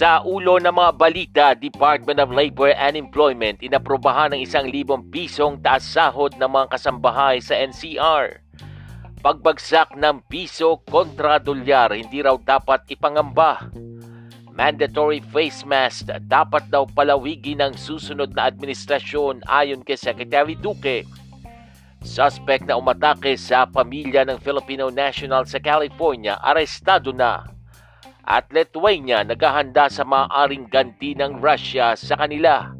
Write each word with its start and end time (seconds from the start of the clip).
Sa 0.00 0.24
ulo 0.24 0.56
ng 0.56 0.72
mga 0.72 0.92
balita, 0.96 1.46
Department 1.52 2.24
of 2.24 2.32
Labor 2.32 2.72
and 2.72 2.96
Employment 2.96 3.60
inaprobahan 3.60 4.32
ng 4.32 4.40
isang 4.40 4.72
libong 4.72 5.12
pisong 5.12 5.60
taas 5.60 5.84
sahod 5.84 6.32
ng 6.40 6.48
mga 6.48 6.72
kasambahay 6.72 7.36
sa 7.44 7.52
NCR. 7.60 8.40
Pagbagsak 9.20 10.00
ng 10.00 10.24
piso 10.24 10.80
kontra 10.88 11.36
dolyar, 11.36 11.92
hindi 11.92 12.24
raw 12.24 12.32
dapat 12.40 12.88
ipangamba. 12.88 13.68
Mandatory 14.56 15.20
face 15.20 15.68
mask 15.68 16.08
dapat 16.24 16.72
daw 16.72 16.88
palawigin 16.88 17.60
ng 17.60 17.76
susunod 17.76 18.32
na 18.32 18.48
administrasyon 18.48 19.44
ayon 19.52 19.84
kay 19.84 20.00
Secretary 20.00 20.56
Duque. 20.56 21.04
Suspect 22.00 22.64
na 22.64 22.80
umatake 22.80 23.36
sa 23.36 23.68
pamilya 23.68 24.24
ng 24.24 24.40
Filipino 24.40 24.88
national 24.88 25.44
sa 25.44 25.60
California, 25.60 26.40
arestado 26.40 27.12
na 27.12 27.59
at 28.24 28.48
Lithuania 28.52 29.24
naghahanda 29.24 29.88
sa 29.88 30.04
maaaring 30.04 30.68
ganti 30.68 31.16
ng 31.16 31.40
Russia 31.40 31.96
sa 31.96 32.16
kanila. 32.16 32.72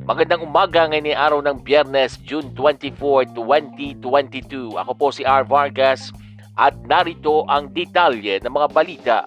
Magandang 0.00 0.42
umaga 0.42 0.88
ngayon 0.88 1.12
araw 1.12 1.40
ng 1.44 1.62
Biyernes, 1.62 2.18
June 2.24 2.50
24, 2.56 3.30
2022. 3.36 4.74
Ako 4.74 4.92
po 4.96 5.12
si 5.12 5.22
R. 5.22 5.44
Vargas 5.46 6.10
at 6.58 6.74
narito 6.88 7.46
ang 7.46 7.70
detalye 7.70 8.42
ng 8.42 8.50
mga 8.50 8.68
balita. 8.72 9.18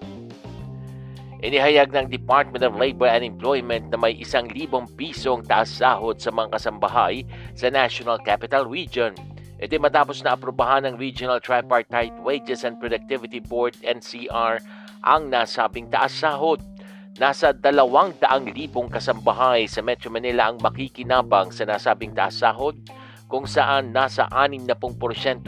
Inihayag 1.44 1.92
ng 1.92 2.08
Department 2.08 2.64
of 2.64 2.74
Labor 2.80 3.04
and 3.04 3.20
Employment 3.20 3.92
na 3.92 4.00
may 4.00 4.16
isang 4.16 4.48
libong 4.48 4.88
pisong 4.96 5.44
taas 5.44 5.68
sahod 5.68 6.16
sa 6.16 6.32
mga 6.32 6.56
kasambahay 6.56 7.24
sa 7.52 7.68
National 7.68 8.16
Capital 8.16 8.64
Region. 8.64 9.12
Ito 9.60 9.76
matapos 9.76 10.24
na 10.24 10.34
aprobahan 10.34 10.88
ng 10.88 10.96
Regional 10.96 11.38
Tripartite 11.38 12.16
Wages 12.24 12.64
and 12.64 12.80
Productivity 12.80 13.44
Board 13.44 13.76
NCR 13.84 14.58
ang 15.04 15.28
nasabing 15.28 15.92
taas 15.92 16.16
sahod. 16.16 16.64
Nasa 17.20 17.52
dalawang 17.54 18.16
daang 18.18 18.50
libong 18.50 18.90
kasambahay 18.90 19.70
sa 19.70 19.84
Metro 19.84 20.10
Manila 20.10 20.50
ang 20.50 20.58
makikinabang 20.58 21.52
sa 21.52 21.68
nasabing 21.68 22.16
taas 22.16 22.40
sahod 22.40 22.74
kung 23.28 23.44
saan 23.44 23.92
nasa 23.92 24.26
60% 24.32 24.74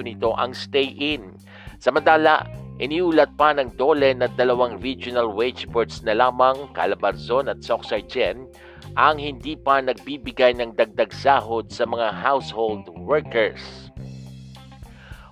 nito 0.05 0.37
ang 0.37 0.53
stay-in. 0.53 1.35
Samantala, 1.81 2.47
iniulat 2.79 3.35
pa 3.35 3.57
ng 3.57 3.75
dole 3.75 4.13
na 4.15 4.29
dalawang 4.31 4.79
regional 4.79 5.33
wage 5.33 5.67
boards 5.73 6.05
na 6.05 6.15
lamang, 6.15 6.69
Calabarzon 6.77 7.51
at 7.51 7.65
Soxargen, 7.65 8.47
ang 8.95 9.19
hindi 9.19 9.59
pa 9.59 9.83
nagbibigay 9.83 10.57
ng 10.57 10.77
dagdag 10.79 11.11
sahod 11.13 11.69
sa 11.69 11.85
mga 11.85 12.15
household 12.15 12.89
workers. 12.95 13.86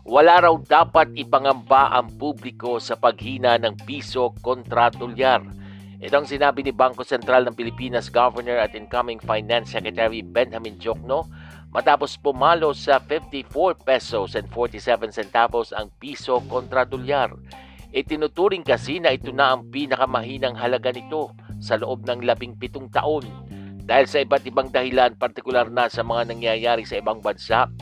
Wala 0.04 0.36
raw 0.44 0.52
dapat 0.60 1.16
ipangamba 1.16 1.88
ang 1.96 2.12
publiko 2.20 2.76
sa 2.76 2.92
paghina 2.92 3.56
ng 3.56 3.88
piso 3.88 4.36
kontra 4.44 4.92
dolyar. 4.92 5.40
Ito 5.96 6.20
ang 6.20 6.28
sinabi 6.28 6.60
ni 6.60 6.76
Bangko 6.76 7.08
Sentral 7.08 7.48
ng 7.48 7.56
Pilipinas 7.56 8.12
Governor 8.12 8.60
at 8.60 8.76
incoming 8.76 9.16
Finance 9.16 9.72
Secretary 9.72 10.20
Benjamin 10.20 10.76
Jokno 10.76 11.24
matapos 11.72 12.20
pumalo 12.20 12.76
sa 12.76 13.00
54 13.00 13.80
pesos 13.80 14.36
and 14.36 14.44
47 14.52 15.08
centavos 15.08 15.72
ang 15.72 15.88
piso 15.96 16.36
kontra 16.52 16.84
dolyar. 16.84 17.32
Itinuturing 17.88 18.60
kasi 18.60 19.00
na 19.00 19.16
ito 19.16 19.32
na 19.32 19.56
ang 19.56 19.72
pinakamahinang 19.72 20.60
halaga 20.60 20.92
nito 20.92 21.32
sa 21.64 21.80
loob 21.80 22.04
ng 22.04 22.28
labing 22.28 22.60
pitong 22.60 22.92
taon. 22.92 23.24
Dahil 23.88 24.04
sa 24.04 24.20
iba't 24.20 24.44
ibang 24.44 24.68
dahilan, 24.68 25.16
partikular 25.16 25.72
na 25.72 25.88
sa 25.88 26.04
mga 26.04 26.28
nangyayari 26.28 26.84
sa 26.84 27.00
ibang 27.00 27.24
bansa, 27.24 27.72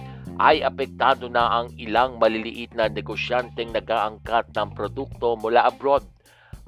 ay 0.40 0.64
apektado 0.64 1.28
na 1.28 1.60
ang 1.60 1.68
ilang 1.76 2.16
maliliit 2.16 2.72
na 2.72 2.88
negosyanteng 2.88 3.74
nag-aangkat 3.74 4.52
ng 4.54 4.68
produkto 4.72 5.36
mula 5.36 5.68
abroad. 5.68 6.06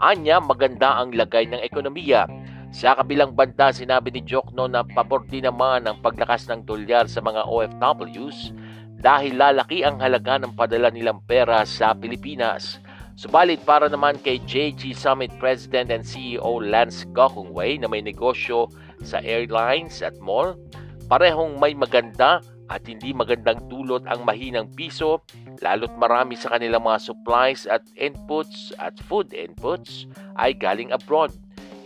Anya 0.03 0.43
maganda 0.43 0.99
ang 0.99 1.15
lagay 1.15 1.47
ng 1.49 1.63
ekonomiya. 1.63 2.27
Sa 2.75 2.99
kabilang 2.99 3.39
banda, 3.39 3.71
sinabi 3.71 4.11
ni 4.11 4.27
Jokno 4.27 4.67
na 4.67 4.83
pabor 4.83 5.23
din 5.31 5.47
naman 5.47 5.87
ang 5.87 6.03
paglakas 6.03 6.51
ng 6.51 6.67
dolyar 6.67 7.07
sa 7.07 7.23
mga 7.23 7.47
OFWs 7.47 8.51
dahil 8.99 9.39
lalaki 9.39 9.87
ang 9.87 10.03
halaga 10.03 10.43
ng 10.43 10.59
padala 10.59 10.91
nilang 10.91 11.23
pera 11.23 11.63
sa 11.63 11.95
Pilipinas. 11.95 12.83
Subalit 13.15 13.63
para 13.63 13.87
naman 13.87 14.19
kay 14.19 14.43
JG 14.43 14.91
Summit 14.91 15.31
President 15.39 15.95
and 15.95 16.03
CEO 16.03 16.59
Lance 16.59 17.07
Gokongwei 17.15 17.79
na 17.79 17.87
may 17.87 18.03
negosyo 18.03 18.67
sa 19.07 19.23
airlines 19.23 20.03
at 20.03 20.19
mall, 20.19 20.59
parehong 21.07 21.55
may 21.63 21.79
maganda 21.79 22.43
at 22.75 22.83
hindi 22.91 23.15
magandang 23.15 23.71
dulot 23.71 24.03
ang 24.11 24.27
mahinang 24.27 24.67
piso 24.75 25.23
lalo't 25.63 25.95
marami 25.95 26.35
sa 26.35 26.59
kanilang 26.59 26.83
mga 26.83 27.15
supplies 27.15 27.71
at 27.71 27.87
inputs 27.95 28.75
at 28.83 28.99
food 29.07 29.31
inputs 29.31 30.11
ay 30.35 30.51
galing 30.51 30.91
abroad. 30.91 31.31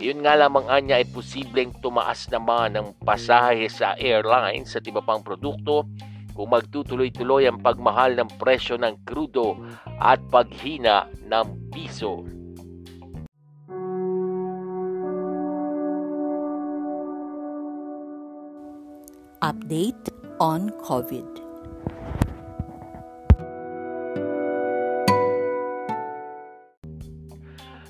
Iyon 0.01 0.25
nga 0.25 0.39
lamang 0.39 0.65
anya 0.73 0.97
ay 0.97 1.07
posibleng 1.13 1.77
tumaas 1.85 2.25
naman 2.33 2.79
ng 2.79 2.97
pasahe 3.05 3.69
sa 3.69 3.99
airlines 4.01 4.73
at 4.73 4.87
iba 4.89 5.05
pang 5.05 5.21
produkto 5.21 5.85
kung 6.33 6.55
magtutuloy-tuloy 6.55 7.51
ang 7.51 7.59
pagmahal 7.59 8.15
ng 8.15 8.31
presyo 8.39 8.79
ng 8.79 9.03
krudo 9.03 9.59
at 9.99 10.23
paghina 10.31 11.11
ng 11.27 11.69
piso. 11.75 12.23
Update 19.43 20.18
on 20.39 20.71
COVID. 20.87 21.27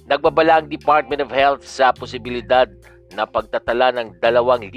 Nagbabala 0.08 0.64
ang 0.64 0.72
Department 0.72 1.20
of 1.20 1.28
Health 1.28 1.68
sa 1.68 1.92
posibilidad 1.92 2.64
na 3.12 3.28
pagtatala 3.28 3.92
ng 3.92 4.16
2,000 4.24 4.72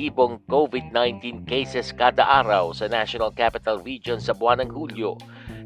COVID-19 0.51 1.47
cases 1.47 1.95
kada 1.95 2.27
araw 2.27 2.75
sa 2.75 2.91
National 2.91 3.31
Capital 3.31 3.79
Region 3.79 4.19
sa 4.19 4.35
buwan 4.35 4.59
ng 4.59 4.71
Hulyo. 4.75 5.15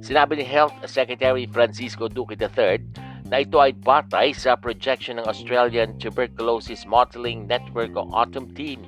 Sinabi 0.05 0.37
ni 0.37 0.45
Health 0.45 0.77
Secretary 0.85 1.49
Francisco 1.49 2.05
Duque 2.05 2.37
III 2.37 2.77
na 3.25 3.41
ito 3.41 3.57
ay 3.57 3.73
batay 3.73 4.37
sa 4.37 4.53
projection 4.53 5.17
ng 5.17 5.25
Australian 5.25 5.97
Tuberculosis 5.97 6.85
Modeling 6.85 7.49
Network 7.49 7.97
o 7.97 8.05
AUTUM 8.13 8.53
team 8.53 8.85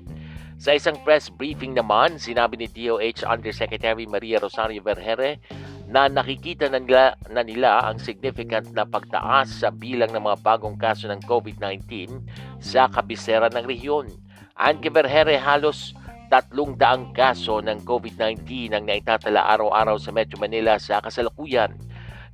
sa 0.57 0.73
isang 0.73 0.97
press 1.06 1.29
briefing 1.29 1.78
naman, 1.78 2.18
sinabi 2.18 2.57
ni 2.57 2.66
DOH 2.66 3.22
Undersecretary 3.29 4.09
Maria 4.09 4.41
Rosario 4.41 4.81
Vergere 4.81 5.38
na 5.85 6.09
nakikita 6.09 6.66
na 6.66 6.81
nila, 6.81 7.13
na 7.29 7.45
nila 7.45 7.85
ang 7.85 8.01
significant 8.01 8.73
na 8.73 8.81
pagtaas 8.81 9.62
sa 9.62 9.69
bilang 9.69 10.09
ng 10.12 10.25
mga 10.25 10.41
bagong 10.41 10.73
kaso 10.75 11.06
ng 11.13 11.22
COVID-19 11.29 12.19
sa 12.57 12.90
kabisera 12.90 13.53
ng 13.53 13.69
rehiyon. 13.69 14.09
Ang 14.57 14.81
Vergere 14.81 15.38
halos 15.38 15.94
tatlong 16.28 16.73
daang 16.73 17.13
kaso 17.13 17.62
ng 17.62 17.85
COVID-19 17.85 18.73
ang 18.73 18.84
naitatala 18.90 19.46
araw-araw 19.53 20.02
sa 20.02 20.09
Metro 20.09 20.41
Manila 20.41 20.82
sa 20.82 20.99
kasalukuyan. 20.99 21.78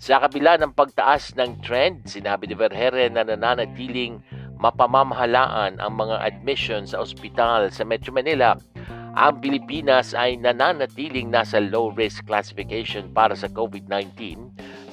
Sa 0.02 0.20
kabila 0.20 0.58
ng 0.60 0.74
pagtaas 0.74 1.32
ng 1.38 1.64
trend, 1.64 2.10
sinabi 2.10 2.50
ni 2.50 2.56
Vergere 2.58 3.08
na 3.08 3.24
nananatiling 3.24 4.20
mapamamahalaan 4.64 5.76
ang 5.84 5.94
mga 6.00 6.24
admission 6.24 6.88
sa 6.88 7.04
ospital 7.04 7.68
sa 7.68 7.84
Metro 7.84 8.16
Manila. 8.16 8.56
Ang 9.14 9.44
Pilipinas 9.44 10.16
ay 10.16 10.40
nananatiling 10.40 11.28
nasa 11.28 11.60
low-risk 11.60 12.24
classification 12.26 13.12
para 13.12 13.36
sa 13.36 13.52
COVID-19 13.52 14.40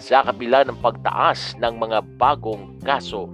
sa 0.02 0.26
kabila 0.26 0.67
ng 0.67 0.76
pagtaas 0.82 1.55
ng 1.62 1.78
mga 1.78 2.02
bagong 2.19 2.76
kaso. 2.82 3.31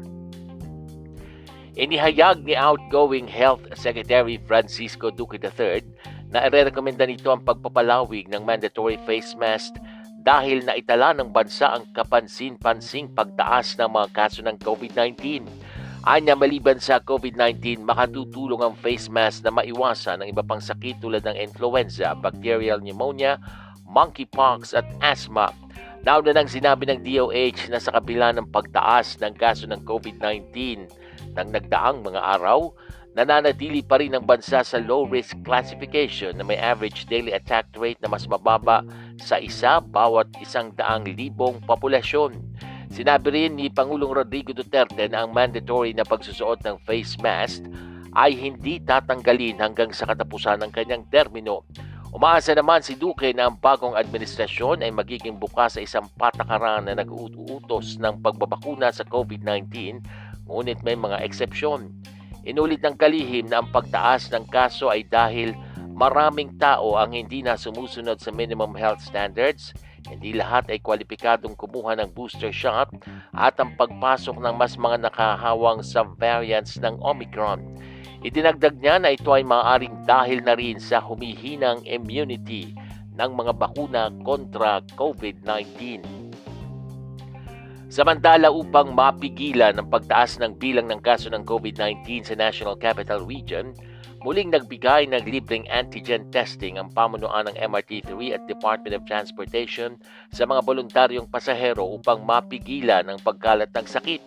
Inihayag 1.75 2.45
ni 2.45 2.55
outgoing 2.55 3.27
Health 3.27 3.67
Secretary 3.75 4.39
Francisco 4.45 5.09
Duque 5.11 5.41
III 5.41 5.83
na 6.31 6.47
irerekomenda 6.47 7.09
nito 7.09 7.33
ang 7.33 7.43
pagpapalawig 7.43 8.29
ng 8.29 8.45
mandatory 8.45 9.01
face 9.09 9.35
mask 9.35 9.77
dahil 10.27 10.67
naitala 10.67 11.15
ng 11.15 11.31
bansa 11.31 11.71
ang 11.71 11.87
kapansin-pansing 11.95 13.15
pagtaas 13.15 13.79
ng 13.79 13.87
mga 13.87 14.09
kaso 14.11 14.41
ng 14.43 14.59
COVID-19 14.59 15.47
Anya 16.07 16.39
maliban 16.39 16.79
sa 16.79 17.03
COVID-19, 17.03 17.83
makatutulong 17.83 18.63
ang 18.63 18.79
face 18.79 19.11
mask 19.11 19.43
na 19.43 19.51
maiwasan 19.51 20.23
ang 20.23 20.31
iba 20.31 20.39
pang 20.39 20.63
sakit 20.63 21.03
tulad 21.03 21.27
ng 21.27 21.35
influenza, 21.35 22.15
bacterial 22.15 22.79
pneumonia, 22.79 23.43
monkeypox 23.91 24.71
at 24.71 24.87
asthma. 25.03 25.51
Nauna 26.07 26.31
nang 26.31 26.47
sinabi 26.47 26.87
ng 26.87 27.03
DOH 27.03 27.75
na 27.75 27.83
sa 27.83 27.91
kabila 27.91 28.31
ng 28.39 28.55
pagtaas 28.55 29.19
ng 29.19 29.35
kaso 29.35 29.67
ng 29.67 29.83
COVID-19 29.83 30.87
ng 31.35 31.49
nagdaang 31.51 32.07
mga 32.07 32.23
araw, 32.39 32.71
nananatili 33.19 33.83
pa 33.83 33.99
rin 33.99 34.15
ang 34.15 34.23
bansa 34.23 34.63
sa 34.63 34.79
low-risk 34.79 35.35
classification 35.43 36.39
na 36.39 36.47
may 36.47 36.55
average 36.55 37.11
daily 37.11 37.35
attack 37.35 37.67
rate 37.75 37.99
na 37.99 38.07
mas 38.07 38.31
mababa 38.31 38.87
sa 39.19 39.43
isa 39.43 39.83
bawat 39.83 40.31
isang 40.39 40.71
daang 40.79 41.03
libong 41.03 41.59
populasyon. 41.67 42.39
Sinabi 42.97 43.29
rin 43.29 43.61
ni 43.61 43.69
Pangulong 43.69 44.09
Rodrigo 44.09 44.57
Duterte 44.57 45.05
na 45.13 45.21
ang 45.21 45.37
mandatory 45.37 45.93
na 45.93 46.01
pagsusuot 46.01 46.65
ng 46.65 46.81
face 46.89 47.21
mask 47.21 47.61
ay 48.17 48.33
hindi 48.33 48.81
tatanggalin 48.81 49.61
hanggang 49.61 49.93
sa 49.93 50.09
katapusan 50.09 50.65
ng 50.65 50.73
kanyang 50.73 51.05
termino. 51.13 51.69
Umaasa 52.17 52.57
naman 52.57 52.81
si 52.81 52.97
Duque 52.97 53.37
na 53.37 53.53
ang 53.53 53.61
bagong 53.61 53.93
administrasyon 53.93 54.81
ay 54.81 54.89
magiging 54.89 55.37
bukas 55.37 55.77
sa 55.77 55.85
isang 55.85 56.09
patakaran 56.17 56.89
na 56.89 56.97
nag-uutos 56.97 58.01
ng 58.01 58.25
pagbabakuna 58.25 58.89
sa 58.89 59.05
COVID-19 59.05 60.01
ngunit 60.49 60.81
may 60.81 60.97
mga 60.97 61.21
eksepsyon. 61.21 61.93
Inulit 62.49 62.81
ng 62.81 62.97
kalihim 62.97 63.53
na 63.53 63.61
ang 63.61 63.69
pagtaas 63.77 64.33
ng 64.33 64.49
kaso 64.49 64.89
ay 64.89 65.05
dahil 65.05 65.53
maraming 65.93 66.57
tao 66.57 66.97
ang 66.97 67.13
hindi 67.13 67.45
na 67.45 67.61
sumusunod 67.61 68.25
sa 68.25 68.33
minimum 68.33 68.73
health 68.73 69.05
standards, 69.05 69.77
hindi 70.07 70.39
lahat 70.39 70.71
ay 70.71 70.79
kwalipikadong 70.81 71.59
kumuha 71.59 71.99
ng 71.99 72.15
booster 72.15 72.55
shot 72.55 72.91
at 73.35 73.59
ang 73.59 73.75
pagpasok 73.75 74.39
ng 74.39 74.55
mas 74.55 74.79
mga 74.79 75.11
nakahawang 75.11 75.83
sa 75.83 76.07
variants 76.07 76.79
ng 76.79 76.99
Omicron 77.03 77.63
Idinagdag 78.27 78.83
niya 78.83 78.99
na 78.99 79.15
ito 79.15 79.31
ay 79.31 79.47
maaaring 79.47 80.03
dahil 80.09 80.43
na 80.43 80.59
rin 80.59 80.83
sa 80.83 80.99
humihinang 80.99 81.85
immunity 81.87 82.75
ng 83.15 83.31
mga 83.39 83.53
bakuna 83.55 84.11
kontra 84.27 84.83
COVID-19. 84.99 86.03
Samantala 87.87 88.51
upang 88.51 88.99
mapigilan 88.99 89.79
ang 89.79 89.87
pagtaas 89.87 90.43
ng 90.43 90.59
bilang 90.59 90.91
ng 90.91 90.99
kaso 91.07 91.31
ng 91.31 91.47
COVID-19 91.47 92.27
sa 92.27 92.35
National 92.35 92.75
Capital 92.75 93.23
Region, 93.23 93.77
muling 94.27 94.51
nagbigay 94.51 95.07
ng 95.07 95.23
libreng 95.23 95.63
antigen 95.71 96.27
testing 96.35 96.83
ang 96.83 96.91
pamunuan 96.91 97.47
ng 97.47 97.55
MRT3 97.63 98.35
at 98.35 98.43
Department 98.51 98.99
of 98.99 99.07
Transportation 99.07 100.03
sa 100.35 100.43
mga 100.43 100.67
voluntaryong 100.67 101.31
pasahero 101.31 101.87
upang 101.87 102.27
mapigilan 102.27 103.07
ang 103.07 103.23
pagkalat 103.23 103.71
ng 103.71 103.87
sakit. 103.87 104.19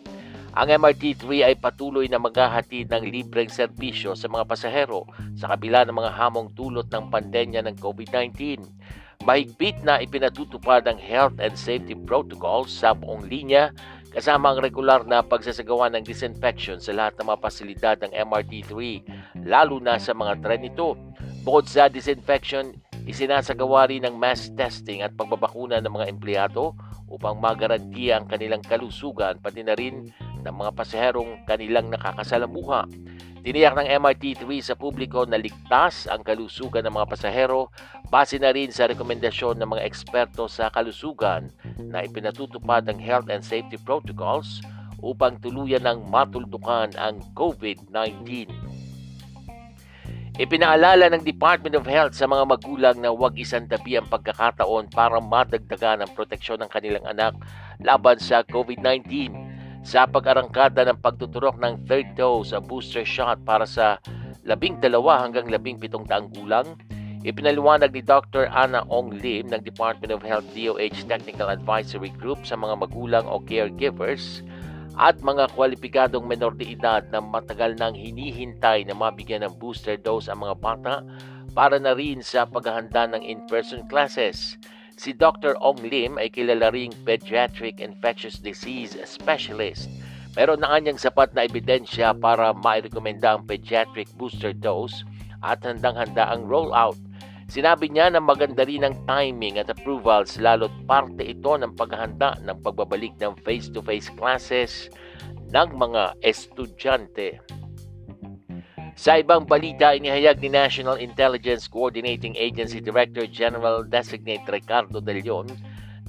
Ang 0.56 0.72
MRT3 0.80 1.52
ay 1.52 1.56
patuloy 1.60 2.08
na 2.08 2.16
maghahatid 2.16 2.88
ng 2.88 3.12
libreng 3.12 3.52
serbisyo 3.52 4.16
sa 4.16 4.32
mga 4.32 4.48
pasahero 4.48 5.04
sa 5.36 5.52
kabila 5.52 5.84
ng 5.84 5.92
mga 5.92 6.16
hamong 6.16 6.48
dulot 6.56 6.88
ng 6.88 7.12
pandemya 7.12 7.60
ng 7.68 7.76
COVID-19. 7.84 8.64
Mahigpit 9.28 9.84
na 9.84 10.00
ipinatutupad 10.00 10.88
ang 10.88 10.96
health 10.96 11.44
and 11.44 11.60
safety 11.60 11.92
protocols 11.92 12.72
sa 12.72 12.96
buong 12.96 13.28
linya 13.28 13.76
kasama 14.10 14.54
ang 14.54 14.60
regular 14.60 15.06
na 15.06 15.22
pagsasagawa 15.22 15.94
ng 15.94 16.04
disinfection 16.06 16.82
sa 16.82 16.94
lahat 16.94 17.18
ng 17.18 17.30
mga 17.30 17.42
pasilidad 17.42 17.96
ng 18.02 18.12
MRT3, 18.14 18.74
lalo 19.46 19.78
na 19.78 20.02
sa 20.02 20.18
mga 20.18 20.42
tren 20.42 20.66
nito. 20.66 20.98
Bukod 21.46 21.70
sa 21.70 21.88
disinfection, 21.88 22.74
isinasagawa 23.06 23.90
rin 23.90 24.06
ng 24.06 24.18
mass 24.18 24.50
testing 24.54 25.02
at 25.06 25.14
pagbabakuna 25.14 25.82
ng 25.82 25.94
mga 25.94 26.10
empleyado 26.10 26.74
upang 27.10 27.42
magarantiya 27.42 28.22
ang 28.22 28.26
kanilang 28.30 28.62
kalusugan 28.62 29.42
pati 29.42 29.66
na 29.66 29.74
rin 29.74 30.14
ng 30.44 30.56
mga 30.56 30.72
pasaherong 30.76 31.44
kanilang 31.48 31.92
nakakasalamuha. 31.92 32.88
Tiniyak 33.40 33.72
ng 33.80 33.88
MRT3 34.04 34.44
sa 34.60 34.76
publiko 34.76 35.24
na 35.24 35.40
ligtas 35.40 36.12
ang 36.12 36.28
kalusugan 36.28 36.84
ng 36.84 36.92
mga 36.92 37.08
pasahero 37.08 37.72
base 38.12 38.36
na 38.36 38.52
rin 38.52 38.68
sa 38.68 38.92
rekomendasyon 38.92 39.56
ng 39.64 39.70
mga 39.80 39.86
eksperto 39.88 40.52
sa 40.52 40.68
kalusugan 40.68 41.48
na 41.80 42.04
ipinatutupad 42.04 42.84
ang 42.92 43.00
health 43.00 43.32
and 43.32 43.40
safety 43.40 43.80
protocols 43.80 44.60
upang 45.00 45.40
tuluyan 45.40 45.88
ng 45.88 46.12
matuldukan 46.12 46.92
ang 47.00 47.24
COVID-19. 47.32 48.52
Ipinaalala 50.40 51.12
ng 51.12 51.24
Department 51.24 51.76
of 51.80 51.88
Health 51.88 52.16
sa 52.16 52.28
mga 52.28 52.44
magulang 52.48 52.96
na 53.00 53.12
huwag 53.12 53.36
isantabi 53.40 54.00
ang 54.00 54.08
pagkakataon 54.08 54.88
para 54.92 55.20
madagdagan 55.20 56.04
ang 56.04 56.12
proteksyon 56.12 56.64
ng 56.64 56.72
kanilang 56.72 57.04
anak 57.08 57.36
laban 57.84 58.20
sa 58.20 58.44
COVID-19 58.48 59.49
sa 59.84 60.06
pag-arangkada 60.06 60.84
ng 60.88 61.00
pagtuturok 61.00 61.58
ng 61.60 61.88
third 61.88 62.08
dose 62.20 62.52
o 62.52 62.60
booster 62.60 63.08
shot 63.08 63.40
para 63.48 63.64
sa 63.64 63.98
labing 64.44 64.80
dalawa 64.80 65.24
hanggang 65.24 65.48
labing 65.48 65.80
pitong 65.80 66.08
taang 66.08 66.28
gulang, 66.32 66.76
ipinaliwanag 67.24 67.92
ni 67.92 68.04
Dr. 68.04 68.48
Anna 68.52 68.84
Ong 68.88 69.20
Lim 69.20 69.52
ng 69.52 69.62
Department 69.64 70.12
of 70.16 70.24
Health 70.24 70.48
DOH 70.56 71.06
Technical 71.08 71.52
Advisory 71.52 72.12
Group 72.16 72.44
sa 72.44 72.56
mga 72.56 72.80
magulang 72.80 73.26
o 73.28 73.40
caregivers 73.44 74.44
at 75.00 75.16
mga 75.24 75.48
kwalipikadong 75.56 76.28
menor 76.28 76.52
de 76.60 76.76
edad 76.76 77.08
na 77.08 77.24
matagal 77.24 77.80
nang 77.80 77.96
hinihintay 77.96 78.84
na 78.84 78.92
mabigyan 78.92 79.48
ng 79.48 79.56
booster 79.56 79.96
dose 79.96 80.28
ang 80.28 80.44
mga 80.44 80.56
bata 80.60 80.94
para 81.56 81.80
na 81.80 81.96
rin 81.96 82.20
sa 82.20 82.44
paghahanda 82.44 83.08
ng 83.16 83.24
in-person 83.24 83.88
classes. 83.88 84.60
Si 85.00 85.16
Dr. 85.16 85.56
Ong 85.64 85.80
Lim 85.80 86.20
ay 86.20 86.28
kilala 86.28 86.76
ring 86.76 86.92
pediatric 87.08 87.80
infectious 87.80 88.36
disease 88.36 89.00
specialist. 89.08 89.88
Meron 90.36 90.60
na 90.60 90.76
kanyang 90.76 91.00
sapat 91.00 91.32
na 91.32 91.48
ebidensya 91.48 92.12
para 92.12 92.52
mairekomenda 92.52 93.40
ang 93.40 93.48
pediatric 93.48 94.12
booster 94.20 94.52
dose 94.52 95.08
at 95.40 95.64
handang-handa 95.64 96.28
ang 96.28 96.52
rollout. 96.52 97.00
Sinabi 97.48 97.88
niya 97.88 98.12
na 98.12 98.20
maganda 98.20 98.68
rin 98.68 98.84
ang 98.84 99.00
timing 99.08 99.56
at 99.56 99.72
approvals 99.72 100.36
lalo't 100.36 100.76
parte 100.84 101.24
ito 101.24 101.56
ng 101.56 101.80
paghahanda 101.80 102.36
ng 102.44 102.60
pagbabalik 102.60 103.16
ng 103.24 103.40
face-to-face 103.48 104.12
classes 104.20 104.92
ng 105.56 105.80
mga 105.80 106.12
estudyante. 106.28 107.40
Sa 109.00 109.16
ibang 109.16 109.48
balita, 109.48 109.96
inihayag 109.96 110.44
ni 110.44 110.52
National 110.52 111.00
Intelligence 111.00 111.72
Coordinating 111.72 112.36
Agency 112.36 112.84
Director 112.84 113.24
General 113.32 113.80
Designate 113.88 114.44
Ricardo 114.44 115.00
De 115.00 115.24
Leon 115.24 115.48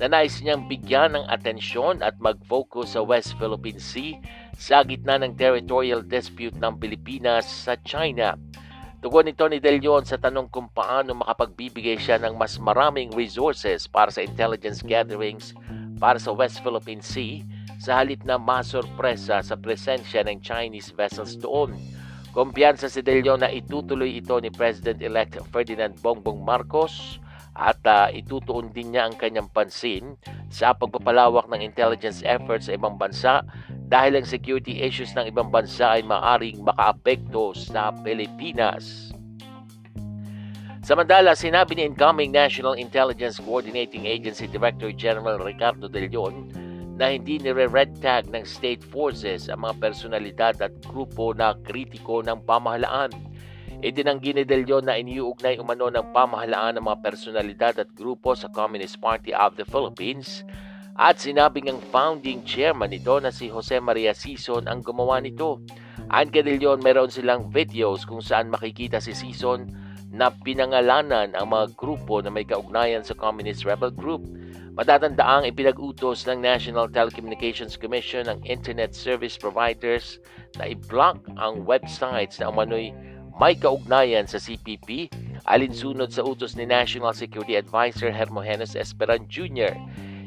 na 0.02 0.10
nais 0.10 0.42
niyang 0.42 0.66
bigyan 0.66 1.14
ng 1.14 1.22
atensyon 1.30 2.02
at 2.02 2.18
mag-focus 2.18 2.98
sa 2.98 3.06
West 3.06 3.38
Philippine 3.38 3.78
Sea 3.78 4.18
sa 4.58 4.82
gitna 4.82 5.22
ng 5.22 5.38
territorial 5.38 6.02
dispute 6.02 6.58
ng 6.58 6.82
Pilipinas 6.82 7.46
sa 7.46 7.78
China. 7.86 8.34
Tugon 8.98 9.30
ito 9.30 9.46
ni 9.46 9.62
De 9.62 9.70
Leon 9.70 10.02
sa 10.02 10.18
tanong 10.18 10.50
kung 10.50 10.66
paano 10.66 11.14
makapagbibigay 11.22 11.94
siya 11.94 12.18
ng 12.18 12.34
mas 12.34 12.58
maraming 12.58 13.14
resources 13.14 13.86
para 13.86 14.10
sa 14.10 14.18
intelligence 14.18 14.82
gatherings 14.82 15.54
para 16.02 16.18
sa 16.18 16.34
West 16.34 16.58
Philippine 16.58 17.06
Sea 17.06 17.46
sa 17.78 18.02
halip 18.02 18.26
na 18.26 18.34
masorpresa 18.34 19.38
sa 19.46 19.54
presensya 19.54 20.26
ng 20.26 20.42
Chinese 20.42 20.90
vessels 20.90 21.38
doon. 21.38 21.78
Kumpiyansa 22.30 22.86
si 22.86 23.02
De 23.02 23.18
Leon 23.18 23.42
na 23.42 23.50
itutuloy 23.50 24.22
ito 24.22 24.38
ni 24.38 24.54
President-elect 24.54 25.42
Ferdinand 25.50 25.98
Bongbong 25.98 26.38
Marcos 26.46 27.18
at 27.58 27.82
uh, 27.82 28.06
itutuon 28.14 28.70
din 28.70 28.94
niya 28.94 29.10
ang 29.10 29.18
kanyang 29.18 29.50
pansin 29.50 30.14
sa 30.46 30.70
pagpapalawak 30.70 31.50
ng 31.50 31.58
intelligence 31.58 32.22
efforts 32.22 32.70
sa 32.70 32.78
ibang 32.78 32.94
bansa 32.94 33.42
dahil 33.90 34.14
ang 34.14 34.26
security 34.30 34.78
issues 34.78 35.10
ng 35.18 35.26
ibang 35.26 35.50
bansa 35.50 35.98
ay 35.98 36.06
maaring 36.06 36.62
makaapekto 36.62 37.50
sa 37.50 37.90
Pilipinas. 38.06 39.10
Samantala, 40.86 41.34
sinabi 41.34 41.74
ni 41.74 41.82
incoming 41.82 42.30
National 42.30 42.78
Intelligence 42.78 43.42
Coordinating 43.42 44.06
Agency 44.06 44.46
Director 44.46 44.94
General 44.94 45.42
Ricardo 45.42 45.90
De 45.90 46.06
Leon 46.06 46.69
na 47.00 47.16
hindi 47.16 47.40
nire-red 47.40 47.96
tag 48.04 48.28
ng 48.28 48.44
state 48.44 48.84
forces 48.84 49.48
ang 49.48 49.64
mga 49.64 49.80
personalidad 49.80 50.54
at 50.60 50.76
grupo 50.84 51.32
na 51.32 51.56
kritiko 51.64 52.20
ng 52.20 52.44
pamahalaan. 52.44 53.08
Itinanggi 53.80 54.36
ni 54.36 54.44
Del 54.44 54.68
na 54.84 55.00
iniuugnay 55.00 55.56
umano 55.56 55.88
ng 55.88 56.12
pamahalaan 56.12 56.76
ng 56.76 56.84
mga 56.84 57.00
personalidad 57.00 57.74
at 57.80 57.88
grupo 57.96 58.36
sa 58.36 58.52
Communist 58.52 59.00
Party 59.00 59.32
of 59.32 59.56
the 59.56 59.64
Philippines 59.64 60.44
at 61.00 61.16
sinabing 61.16 61.72
ang 61.72 61.80
founding 61.88 62.44
chairman 62.44 62.92
nito 62.92 63.16
na 63.16 63.32
si 63.32 63.48
Jose 63.48 63.80
Maria 63.80 64.12
Sison 64.12 64.68
ang 64.68 64.84
gumawa 64.84 65.24
nito. 65.24 65.64
Ayon 66.12 66.28
kay 66.28 66.44
De 66.44 66.60
meron 66.84 67.08
silang 67.08 67.48
videos 67.48 68.04
kung 68.04 68.20
saan 68.20 68.52
makikita 68.52 69.00
si 69.00 69.16
Sison 69.16 69.64
na 70.12 70.28
pinangalanan 70.28 71.32
ang 71.32 71.48
mga 71.48 71.72
grupo 71.80 72.20
na 72.20 72.28
may 72.28 72.44
kaugnayan 72.44 73.00
sa 73.00 73.16
Communist 73.16 73.64
Rebel 73.64 73.96
Group 73.96 74.28
Matatandaang 74.78 75.50
ipinag-utos 75.50 76.30
ng 76.30 76.38
National 76.38 76.86
Telecommunications 76.86 77.74
Commission 77.74 78.30
ang 78.30 78.38
internet 78.46 78.94
service 78.94 79.34
providers 79.34 80.22
na 80.62 80.70
i-block 80.70 81.18
ang 81.42 81.66
websites 81.66 82.38
na 82.38 82.54
umano'y 82.54 82.94
may 83.34 83.58
kaugnayan 83.58 84.30
sa 84.30 84.38
CPP 84.38 85.10
alinsunod 85.50 86.14
sa 86.14 86.22
utos 86.22 86.54
ni 86.54 86.68
National 86.68 87.10
Security 87.10 87.58
Advisor 87.58 88.14
Hermogenes 88.14 88.78
Esperan 88.78 89.26
Jr. 89.26 89.74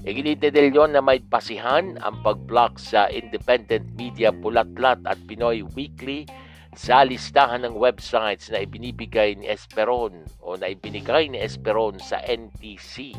Iginit 0.03 0.43
ni 0.43 0.51
Del 0.51 0.75
Leon 0.75 0.91
na 0.91 0.99
may 0.99 1.23
pasihan 1.31 1.95
ang 2.03 2.19
pag-block 2.27 2.75
sa 2.75 3.07
independent 3.07 3.87
media 3.95 4.35
Pulatlat 4.35 4.99
at 5.07 5.15
Pinoy 5.23 5.63
Weekly 5.71 6.27
sa 6.75 7.07
listahan 7.07 7.63
ng 7.63 7.79
websites 7.79 8.51
na 8.51 8.65
ibinibigay 8.65 9.39
ni 9.39 9.47
Esperon 9.47 10.27
o 10.43 10.59
na 10.59 10.73
ibinigay 10.73 11.31
ni 11.31 11.39
Esperon 11.39 11.95
sa 12.03 12.19
NTC. 12.27 13.15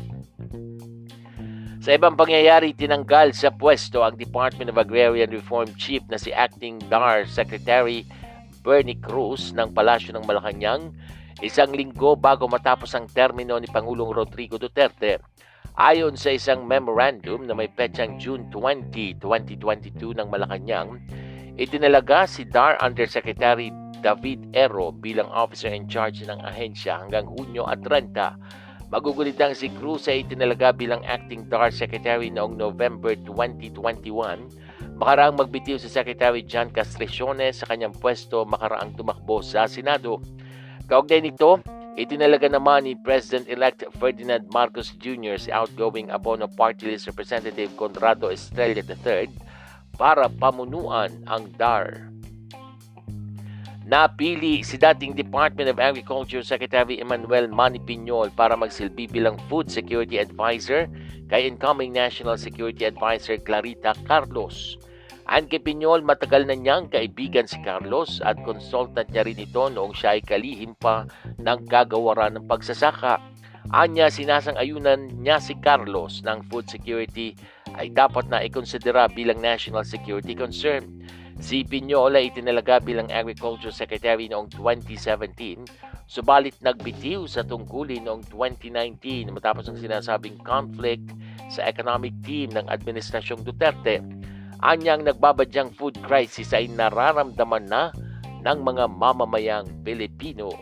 Sa 1.85 1.93
ibang 1.93 2.17
pangyayari, 2.17 2.73
tinanggal 2.73 3.37
sa 3.37 3.53
pwesto 3.53 4.01
ang 4.01 4.17
Department 4.17 4.73
of 4.73 4.81
Agrarian 4.81 5.29
Reform 5.29 5.69
Chief 5.77 6.01
na 6.09 6.17
si 6.17 6.33
Acting 6.33 6.81
DAR 6.89 7.29
Secretary 7.29 8.01
Bernie 8.65 8.97
Cruz 8.97 9.53
ng 9.53 9.69
Palasyo 9.69 10.17
ng 10.17 10.25
Malacanang 10.25 10.89
isang 11.45 11.69
linggo 11.77 12.17
bago 12.17 12.49
matapos 12.49 12.97
ang 12.97 13.05
termino 13.05 13.61
ni 13.61 13.69
Pangulong 13.69 14.17
Rodrigo 14.17 14.57
Duterte. 14.57 15.21
Ayon 15.77 16.17
sa 16.17 16.33
isang 16.33 16.65
memorandum 16.65 17.45
na 17.45 17.53
may 17.53 17.69
petsang 17.69 18.17
June 18.17 18.49
20, 18.49 19.21
2022 19.21 20.17
ng 20.17 20.25
Malacanang, 20.25 20.97
itinalaga 21.53 22.25
si 22.25 22.49
DAR 22.49 22.81
Undersecretary 22.81 23.69
David 24.01 24.57
Ero 24.57 24.89
bilang 24.89 25.29
officer 25.29 25.69
in 25.69 25.85
charge 25.85 26.25
ng 26.25 26.41
ahensya 26.41 26.97
hanggang 26.97 27.29
Hunyo 27.29 27.69
at 27.69 27.77
30 27.85 28.64
Magugulitang 28.93 29.57
si 29.57 29.73
Cruz 29.73 30.05
ay 30.05 30.21
itinalaga 30.21 30.69
bilang 30.69 31.01
acting 31.05 31.49
DAR 31.49 31.73
Secretary 31.73 32.29
noong 32.29 32.53
November 32.53 33.17
2021 33.17 34.65
makaraang 34.95 35.35
magbitiw 35.35 35.75
si 35.75 35.91
Secretary 35.91 36.39
John 36.45 36.71
Castricione 36.71 37.51
sa 37.51 37.67
kanyang 37.67 37.91
pwesto 37.97 38.47
makaraang 38.47 38.95
tumakbo 38.95 39.43
sa 39.43 39.67
Senado. 39.67 40.23
Kaugnay 40.87 41.19
nito, 41.19 41.59
itinalaga 41.99 42.47
naman 42.47 42.87
ni 42.87 42.93
President-elect 43.03 43.91
Ferdinand 43.99 44.47
Marcos 44.55 44.95
Jr. 45.01 45.35
si 45.35 45.51
outgoing 45.51 46.13
Abono 46.13 46.47
Party 46.47 46.95
List 46.95 47.11
Representative 47.11 47.73
Conrado 47.75 48.31
Estrella 48.31 48.79
III 48.79 49.27
para 49.99 50.31
pamunuan 50.31 51.11
ang 51.27 51.51
DAR. 51.59 52.14
Napili 53.85 54.65
si 54.65 54.81
dating 54.81 55.13
Department 55.13 55.69
of 55.69 55.77
Agriculture 55.77 56.41
Secretary 56.41 56.97
Emmanuel 56.97 57.45
Manny 57.45 57.77
Piñol 57.77 58.33
para 58.33 58.57
magsilbi 58.57 59.05
bilang 59.05 59.37
Food 59.45 59.69
Security 59.69 60.17
Advisor 60.17 60.89
kay 61.29 61.45
incoming 61.45 61.93
National 61.93 62.33
Security 62.33 62.89
Advisor 62.89 63.37
Clarita 63.37 63.93
Carlos. 64.09 64.81
Ang 65.29 65.45
kay 65.53 65.61
Piñol, 65.61 66.01
matagal 66.01 66.49
na 66.49 66.57
niyang 66.57 66.89
kaibigan 66.89 67.45
si 67.45 67.61
Carlos 67.61 68.25
at 68.25 68.41
consultant 68.41 69.05
niya 69.13 69.21
rin 69.21 69.37
ito 69.37 69.69
noong 69.69 69.93
siya 69.93 70.17
ay 70.17 70.25
kalihim 70.25 70.73
pa 70.81 71.05
ng 71.37 71.69
kagawaran 71.69 72.41
ng 72.41 72.49
pagsasaka. 72.49 73.21
Anya 73.69 74.09
sinasang-ayunan 74.09 75.13
niya 75.21 75.37
si 75.37 75.53
Carlos 75.61 76.25
ng 76.25 76.41
food 76.49 76.65
security 76.65 77.37
ay 77.77 77.93
dapat 77.93 78.33
na 78.33 78.41
ikonsidera 78.41 79.05
bilang 79.13 79.37
national 79.45 79.85
security 79.85 80.33
concern. 80.33 80.89
Si 81.35 81.67
Pinyola 81.67 82.23
itinalaga 82.23 82.79
bilang 82.79 83.11
Agriculture 83.11 83.75
Secretary 83.75 84.31
noong 84.31 84.47
2017, 84.55 85.67
subalit 86.07 86.55
nagbitiw 86.63 87.27
sa 87.27 87.43
tungkulin 87.43 88.07
noong 88.07 88.23
2019 88.31 89.35
matapos 89.35 89.67
ang 89.67 89.75
sinasabing 89.75 90.39
conflict 90.47 91.11
sa 91.51 91.67
economic 91.67 92.15
team 92.23 92.55
ng 92.55 92.63
Administrasyong 92.71 93.43
Duterte. 93.43 93.99
Anyang 94.63 95.03
nagbabadyang 95.03 95.75
food 95.75 95.99
crisis 96.07 96.55
ay 96.55 96.71
nararamdaman 96.71 97.67
na 97.67 97.91
ng 98.39 98.59
mga 98.63 98.87
mamamayang 98.87 99.67
Pilipino. 99.83 100.55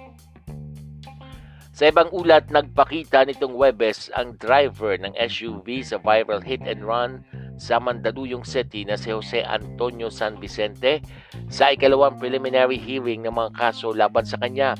Sa 1.73 1.89
ibang 1.89 2.09
ulat, 2.13 2.49
nagpakita 2.49 3.29
nitong 3.29 3.53
Webes 3.53 4.09
ang 4.17 4.37
driver 4.41 4.97
ng 4.97 5.13
SUV 5.17 5.85
sa 5.85 6.01
viral 6.01 6.41
hit 6.41 6.65
and 6.65 6.81
run 6.81 7.21
sa 7.57 7.77
Mandaluyong 7.77 8.45
City 8.45 8.85
na 8.85 8.97
si 8.97 9.13
Jose 9.13 9.45
Antonio 9.45 10.09
San 10.09 10.37
Vicente 10.41 11.03
sa 11.47 11.69
ikalawang 11.73 12.17
preliminary 12.17 12.77
hearing 12.77 13.25
ng 13.25 13.33
mga 13.33 13.51
kaso 13.55 13.93
laban 13.93 14.25
sa 14.25 14.39
kanya. 14.41 14.73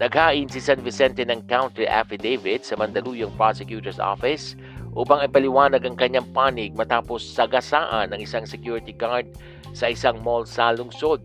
Naghain 0.00 0.48
si 0.48 0.58
San 0.58 0.80
Vicente 0.80 1.22
ng 1.22 1.46
counter 1.46 1.86
affidavit 1.86 2.64
sa 2.64 2.74
Mandaluyong 2.74 3.32
Prosecutor's 3.36 4.00
Office 4.02 4.58
upang 4.92 5.24
ipaliwanag 5.24 5.84
ang 5.84 5.96
kanyang 5.96 6.28
panig 6.36 6.76
matapos 6.76 7.24
sagasaan 7.24 8.12
ng 8.12 8.20
isang 8.20 8.44
security 8.44 8.92
guard 8.92 9.28
sa 9.72 9.88
isang 9.88 10.20
mall 10.20 10.44
sa 10.44 10.72
lungsod. 10.72 11.20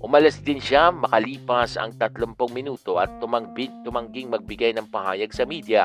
Umalis 0.00 0.40
din 0.40 0.56
siya 0.56 0.88
makalipas 0.88 1.76
ang 1.76 1.92
30 1.92 2.32
minuto 2.56 2.96
at 2.96 3.12
tumangbig, 3.20 3.68
tumangging 3.84 4.32
magbigay 4.32 4.72
ng 4.72 4.88
pahayag 4.88 5.28
sa 5.28 5.44
media. 5.44 5.84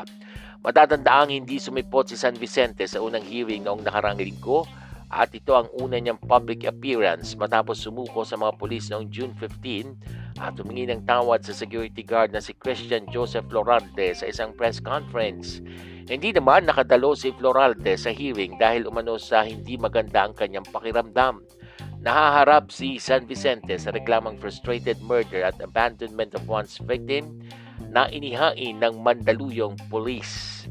Matatandaang 0.66 1.30
hindi 1.30 1.62
sumipot 1.62 2.10
si 2.10 2.18
San 2.18 2.34
Vicente 2.34 2.90
sa 2.90 2.98
unang 2.98 3.22
hearing 3.22 3.62
noong 3.62 3.86
nakarang 3.86 4.18
linggo 4.18 4.66
at 5.14 5.30
ito 5.30 5.54
ang 5.54 5.70
una 5.78 5.94
niyang 5.94 6.18
public 6.18 6.66
appearance 6.66 7.38
matapos 7.38 7.86
sumuko 7.86 8.26
sa 8.26 8.34
mga 8.34 8.58
pulis 8.58 8.90
noong 8.90 9.06
June 9.06 9.30
15 9.38 10.42
at 10.42 10.58
humingi 10.58 10.90
ng 10.90 11.06
tawad 11.06 11.46
sa 11.46 11.54
security 11.54 12.02
guard 12.02 12.34
na 12.34 12.42
si 12.42 12.50
Christian 12.58 13.06
Joseph 13.14 13.46
Florante 13.46 14.10
sa 14.10 14.26
isang 14.26 14.50
press 14.58 14.82
conference. 14.82 15.62
Hindi 16.10 16.34
naman 16.34 16.66
nakadalo 16.66 17.14
si 17.14 17.30
Florante 17.30 17.94
sa 17.94 18.10
hearing 18.10 18.58
dahil 18.58 18.90
umano 18.90 19.22
sa 19.22 19.46
hindi 19.46 19.78
maganda 19.78 20.26
ang 20.26 20.34
kanyang 20.34 20.66
pakiramdam. 20.66 21.46
Nahaharap 22.02 22.74
si 22.74 22.98
San 22.98 23.22
Vicente 23.30 23.78
sa 23.78 23.94
reklamang 23.94 24.34
frustrated 24.42 24.98
murder 24.98 25.46
at 25.46 25.62
abandonment 25.62 26.34
of 26.34 26.50
one's 26.50 26.82
victim 26.82 27.38
na 27.96 28.12
inihain 28.12 28.76
ng 28.76 29.00
Mandaluyong 29.00 29.80
Police. 29.88 30.68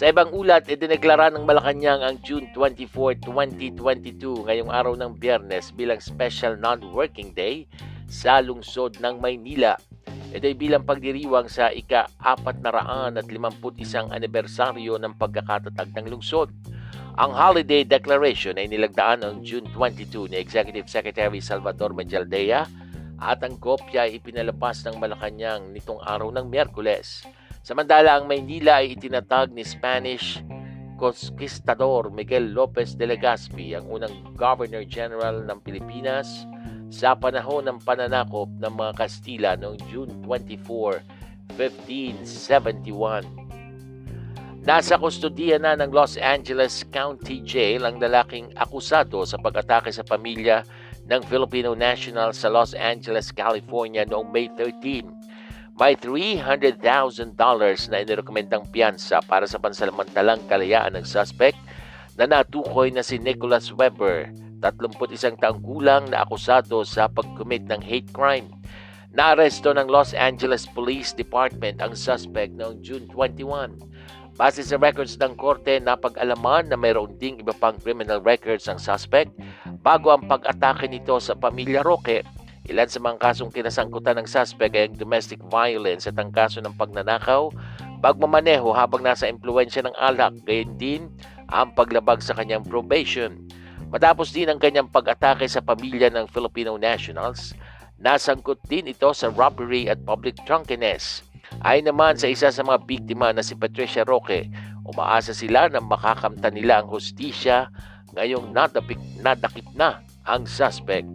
Sa 0.00 0.08
ibang 0.08 0.32
ulat, 0.32 0.64
idineklara 0.64 1.28
ng 1.28 1.44
Malacanang 1.44 2.00
ang 2.00 2.16
June 2.24 2.48
24, 2.56 3.20
2022 3.20 4.48
ngayong 4.48 4.72
araw 4.72 4.96
ng 4.96 5.20
biyernes 5.20 5.76
bilang 5.76 6.00
special 6.00 6.56
non-working 6.56 7.36
day 7.36 7.68
sa 8.08 8.40
lungsod 8.40 8.96
ng 8.96 9.20
Maynila. 9.20 9.76
Ito 10.32 10.48
ay 10.48 10.56
bilang 10.56 10.88
pagdiriwang 10.88 11.52
sa 11.52 11.68
ika-451 11.68 14.08
anibersaryo 14.08 14.96
ng 14.96 15.20
pagkakatatag 15.20 15.92
ng 15.92 16.16
lungsod. 16.16 16.48
Ang 17.18 17.34
holiday 17.36 17.84
declaration 17.84 18.56
ay 18.56 18.72
nilagdaan 18.72 19.20
noong 19.20 19.44
June 19.44 19.68
22 19.76 20.32
ni 20.32 20.40
Executive 20.40 20.88
Secretary 20.88 21.44
Salvador 21.44 21.92
Majaldea 21.92 22.87
at 23.18 23.42
ang 23.42 23.58
kopya 23.58 24.06
ay 24.06 24.22
ipinalabas 24.22 24.86
ng 24.86 24.96
Malacanang 25.02 25.74
nitong 25.74 25.98
araw 26.06 26.30
ng 26.30 26.46
Miyerkules. 26.46 27.26
Samantala 27.66 28.14
ang 28.16 28.30
Maynila 28.30 28.78
ay 28.80 28.94
itinatag 28.94 29.50
ni 29.50 29.66
Spanish 29.66 30.38
Conquistador 30.98 32.10
Miguel 32.10 32.50
Lopez 32.54 32.98
de 32.98 33.06
Legazpi, 33.06 33.74
ang 33.74 33.86
unang 33.86 34.34
Governor 34.34 34.82
General 34.82 35.46
ng 35.46 35.58
Pilipinas 35.62 36.46
sa 36.90 37.14
panahon 37.14 37.70
ng 37.70 37.78
pananakop 37.86 38.50
ng 38.58 38.72
mga 38.74 38.92
Kastila 38.98 39.54
noong 39.54 39.78
June 39.92 40.10
24, 40.26 41.02
1571. 41.54 43.48
Nasa 44.66 44.98
kustodiya 45.00 45.56
na 45.62 45.78
ng 45.78 45.94
Los 45.94 46.18
Angeles 46.18 46.84
County 46.92 47.40
Jail 47.46 47.86
ang 47.86 48.02
lalaking 48.02 48.52
akusado 48.58 49.22
sa 49.24 49.38
pag-atake 49.40 49.88
sa 49.94 50.04
pamilya 50.04 50.66
ng 51.08 51.24
Filipino 51.24 51.72
national 51.72 52.36
sa 52.36 52.52
Los 52.52 52.76
Angeles, 52.76 53.32
California 53.32 54.04
noong 54.04 54.28
May 54.28 54.52
13. 54.52 55.08
May 55.78 55.96
$300,000 55.96 56.78
na 57.88 57.96
inirekomendang 58.02 58.68
piyansa 58.68 59.24
para 59.24 59.48
sa 59.48 59.56
pansamantalang 59.56 60.44
kalayaan 60.44 61.00
ng 61.00 61.06
suspect 61.08 61.56
na 62.18 62.28
natukoy 62.28 62.90
na 62.92 63.00
si 63.00 63.16
Nicholas 63.16 63.70
Weber, 63.70 64.28
31 64.58 65.38
taong 65.38 65.62
gulang 65.62 66.10
na 66.10 66.26
akusado 66.26 66.82
sa 66.82 67.06
pag-commit 67.06 67.64
ng 67.70 67.78
hate 67.78 68.10
crime. 68.10 68.50
Naaresto 69.14 69.72
ng 69.72 69.88
Los 69.88 70.12
Angeles 70.12 70.66
Police 70.66 71.14
Department 71.14 71.80
ang 71.80 71.94
suspect 71.94 72.52
noong 72.58 72.82
June 72.82 73.06
21. 73.08 73.78
Base 74.38 74.62
sa 74.62 74.78
records 74.78 75.18
ng 75.18 75.34
korte, 75.34 75.82
napag-alaman 75.82 76.70
na 76.70 76.78
mayroon 76.78 77.10
ding 77.18 77.42
iba 77.42 77.50
pang 77.50 77.74
criminal 77.74 78.22
records 78.22 78.70
ang 78.70 78.78
suspect 78.78 79.34
bago 79.82 80.14
ang 80.14 80.30
pag-atake 80.30 80.86
nito 80.86 81.18
sa 81.18 81.34
pamilya 81.34 81.82
Roque. 81.82 82.22
Ilan 82.70 82.86
sa 82.86 83.02
mga 83.02 83.18
kasong 83.18 83.50
kinasangkutan 83.50 84.14
ng 84.14 84.30
suspect 84.30 84.78
ay 84.78 84.86
ang 84.86 84.94
domestic 84.94 85.42
violence 85.50 86.06
at 86.06 86.14
ang 86.22 86.30
kaso 86.30 86.62
ng 86.62 86.70
pagnanakaw, 86.78 87.50
pagmamaneho 87.98 88.70
habang 88.70 89.02
nasa 89.02 89.26
impluensya 89.26 89.82
ng 89.82 89.98
alak, 89.98 90.30
gayon 90.46 90.70
din 90.78 91.02
ang 91.50 91.74
paglabag 91.74 92.22
sa 92.22 92.38
kanyang 92.38 92.62
probation. 92.62 93.42
Matapos 93.90 94.30
din 94.30 94.46
ang 94.46 94.62
kanyang 94.62 94.86
pag-atake 94.86 95.50
sa 95.50 95.58
pamilya 95.58 96.14
ng 96.14 96.30
Filipino 96.30 96.78
nationals, 96.78 97.58
nasangkot 97.98 98.62
din 98.70 98.86
ito 98.86 99.10
sa 99.10 99.34
robbery 99.34 99.90
at 99.90 99.98
public 100.06 100.38
drunkenness. 100.46 101.26
Ay 101.64 101.82
naman 101.82 102.14
sa 102.14 102.30
isa 102.30 102.52
sa 102.52 102.62
mga 102.62 102.84
biktima 102.84 103.32
na 103.32 103.42
si 103.42 103.56
Patricia 103.58 104.04
Roque, 104.04 104.48
umaasa 104.86 105.36
sila 105.36 105.68
na 105.68 105.82
makakamta 105.82 106.48
nila 106.52 106.80
ang 106.80 106.88
hustisya 106.88 107.68
ngayong 108.16 108.52
nadapik, 108.56 109.00
nadakip 109.20 109.66
na 109.76 110.00
ang 110.24 110.48
suspect. 110.48 111.08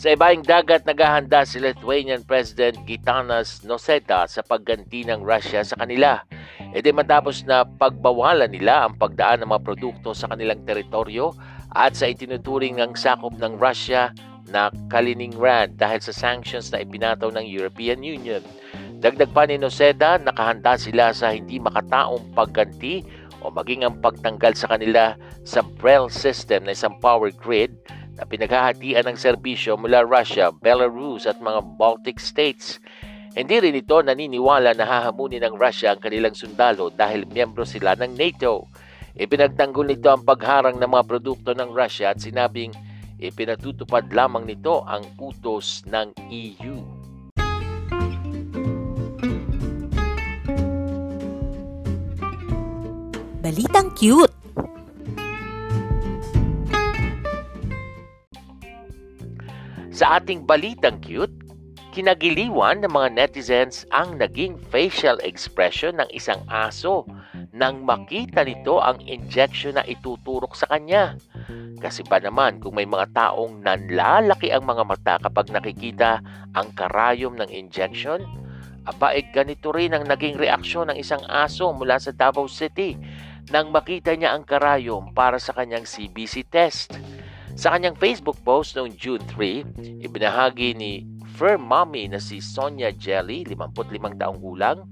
Sa 0.00 0.16
ibaing 0.16 0.40
dagat, 0.40 0.88
naghahanda 0.88 1.44
si 1.44 1.60
Lithuanian 1.60 2.24
President 2.24 2.72
Gitanas 2.88 3.60
Noseta 3.68 4.24
sa 4.24 4.40
pagganti 4.40 5.04
ng 5.04 5.20
Russia 5.20 5.60
sa 5.60 5.76
kanila. 5.76 6.24
E 6.72 6.80
di 6.80 6.88
matapos 6.88 7.44
na 7.44 7.68
pagbawalan 7.68 8.48
nila 8.48 8.88
ang 8.88 8.96
pagdaan 8.96 9.44
ng 9.44 9.52
mga 9.52 9.60
produkto 9.60 10.16
sa 10.16 10.32
kanilang 10.32 10.64
teritoryo 10.64 11.36
at 11.76 11.92
sa 11.92 12.08
itinuturing 12.08 12.80
ng 12.80 12.96
sakop 12.96 13.36
ng 13.36 13.60
Russia 13.60 14.08
na 14.48 14.72
Kaliningrad 14.88 15.76
dahil 15.76 16.00
sa 16.00 16.16
sanctions 16.16 16.72
na 16.72 16.80
ipinataw 16.80 17.28
ng 17.28 17.44
European 17.44 18.00
Union. 18.00 18.40
Dagdag 19.00 19.32
pa 19.32 19.48
ni 19.48 19.56
Noceda, 19.56 20.20
nakahanda 20.20 20.76
sila 20.76 21.16
sa 21.16 21.32
hindi 21.32 21.56
makataong 21.56 22.36
pagganti 22.36 23.00
o 23.40 23.48
maging 23.48 23.88
ang 23.88 23.96
pagtanggal 24.04 24.52
sa 24.52 24.76
kanila 24.76 25.16
sa 25.40 25.64
Braille 25.64 26.12
system 26.12 26.68
na 26.68 26.76
isang 26.76 26.92
power 27.00 27.32
grid 27.32 27.72
na 28.20 28.28
pinaghahatian 28.28 29.08
ng 29.08 29.16
serbisyo 29.16 29.80
mula 29.80 30.04
Russia, 30.04 30.52
Belarus 30.52 31.24
at 31.24 31.40
mga 31.40 31.80
Baltic 31.80 32.20
states. 32.20 32.76
Hindi 33.32 33.64
rin 33.64 33.80
ito 33.80 34.04
naniniwala 34.04 34.76
na 34.76 34.84
hahamunin 34.84 35.48
ng 35.48 35.56
Russia 35.56 35.96
ang 35.96 36.00
kanilang 36.04 36.36
sundalo 36.36 36.92
dahil 36.92 37.24
miyembro 37.24 37.64
sila 37.64 37.96
ng 37.96 38.20
NATO. 38.20 38.68
Ipinagtanggol 39.16 39.88
nito 39.88 40.12
ang 40.12 40.28
pagharang 40.28 40.76
ng 40.76 40.90
mga 40.92 41.08
produkto 41.08 41.56
ng 41.56 41.72
Russia 41.72 42.12
at 42.12 42.20
sinabing 42.20 42.76
ipinatutupad 43.16 44.12
lamang 44.12 44.44
nito 44.44 44.84
ang 44.84 45.08
utos 45.16 45.88
ng 45.88 46.12
EU. 46.28 46.99
Balitang 53.40 53.88
cute! 53.96 54.36
Sa 59.88 60.20
ating 60.20 60.44
balitang 60.44 61.00
cute, 61.00 61.32
kinagiliwan 61.96 62.84
ng 62.84 62.92
mga 62.92 63.08
netizens 63.16 63.88
ang 63.96 64.20
naging 64.20 64.60
facial 64.68 65.16
expression 65.24 65.96
ng 65.96 66.08
isang 66.12 66.44
aso 66.52 67.08
nang 67.56 67.80
makita 67.80 68.44
nito 68.44 68.76
ang 68.76 69.00
injection 69.08 69.80
na 69.80 69.88
ituturok 69.88 70.52
sa 70.52 70.68
kanya. 70.68 71.16
Kasi 71.80 72.04
ba 72.04 72.20
naman 72.20 72.60
kung 72.60 72.76
may 72.76 72.84
mga 72.84 73.08
taong 73.16 73.64
nanlalaki 73.64 74.52
ang 74.52 74.68
mga 74.68 74.84
mata 74.84 75.14
kapag 75.16 75.48
nakikita 75.48 76.20
ang 76.52 76.76
karayom 76.76 77.40
ng 77.40 77.48
injection? 77.48 78.20
Aba, 78.84 79.12
eh, 79.12 79.24
ganito 79.32 79.72
rin 79.72 79.92
ang 79.92 80.08
naging 80.08 80.40
reaksyon 80.40 80.88
ng 80.92 80.96
isang 80.96 81.20
aso 81.28 81.68
mula 81.72 82.00
sa 82.00 82.16
Davao 82.16 82.48
City 82.48 82.96
nang 83.50 83.74
makita 83.74 84.14
niya 84.14 84.38
ang 84.38 84.46
karayom 84.46 85.10
para 85.10 85.42
sa 85.42 85.50
kanyang 85.50 85.82
CBC 85.82 86.46
test. 86.46 86.94
Sa 87.58 87.74
kanyang 87.74 87.98
Facebook 87.98 88.38
post 88.46 88.78
noong 88.78 88.94
June 88.94 89.22
3, 89.26 90.06
ibinahagi 90.06 90.78
ni 90.78 91.02
Fur 91.34 91.58
Mommy 91.58 92.06
na 92.06 92.22
si 92.22 92.38
Sonia 92.38 92.94
Jelly, 92.94 93.42
55 93.42 94.22
taong 94.22 94.38
gulang, 94.38 94.86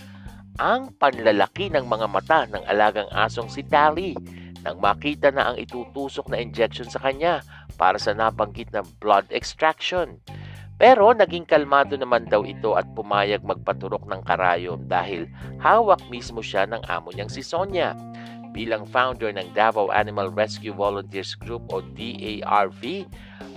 ang 0.58 0.90
panlalaki 0.98 1.70
ng 1.70 1.86
mga 1.86 2.06
mata 2.10 2.40
ng 2.50 2.66
alagang 2.66 3.06
asong 3.14 3.46
si 3.46 3.62
Tally 3.62 4.18
nang 4.66 4.82
makita 4.82 5.30
na 5.30 5.54
ang 5.54 5.56
itutusok 5.56 6.26
na 6.34 6.42
injection 6.42 6.90
sa 6.90 6.98
kanya 6.98 7.46
para 7.78 7.94
sa 7.94 8.10
nabanggit 8.10 8.74
na 8.74 8.82
blood 8.98 9.30
extraction. 9.30 10.18
Pero 10.78 11.14
naging 11.14 11.46
kalmado 11.46 11.94
naman 11.94 12.26
daw 12.26 12.42
ito 12.42 12.74
at 12.74 12.86
pumayag 12.94 13.46
magpaturok 13.46 14.06
ng 14.10 14.22
karayom 14.26 14.82
dahil 14.90 15.30
hawak 15.62 16.02
mismo 16.10 16.42
siya 16.42 16.66
ng 16.66 16.82
amo 16.90 17.14
niyang 17.14 17.30
si 17.30 17.42
Sonia 17.42 17.94
bilang 18.58 18.82
founder 18.90 19.30
ng 19.30 19.54
Davao 19.54 19.94
Animal 19.94 20.34
Rescue 20.34 20.74
Volunteers 20.74 21.38
Group 21.38 21.70
o 21.70 21.78
DARV, 21.94 23.06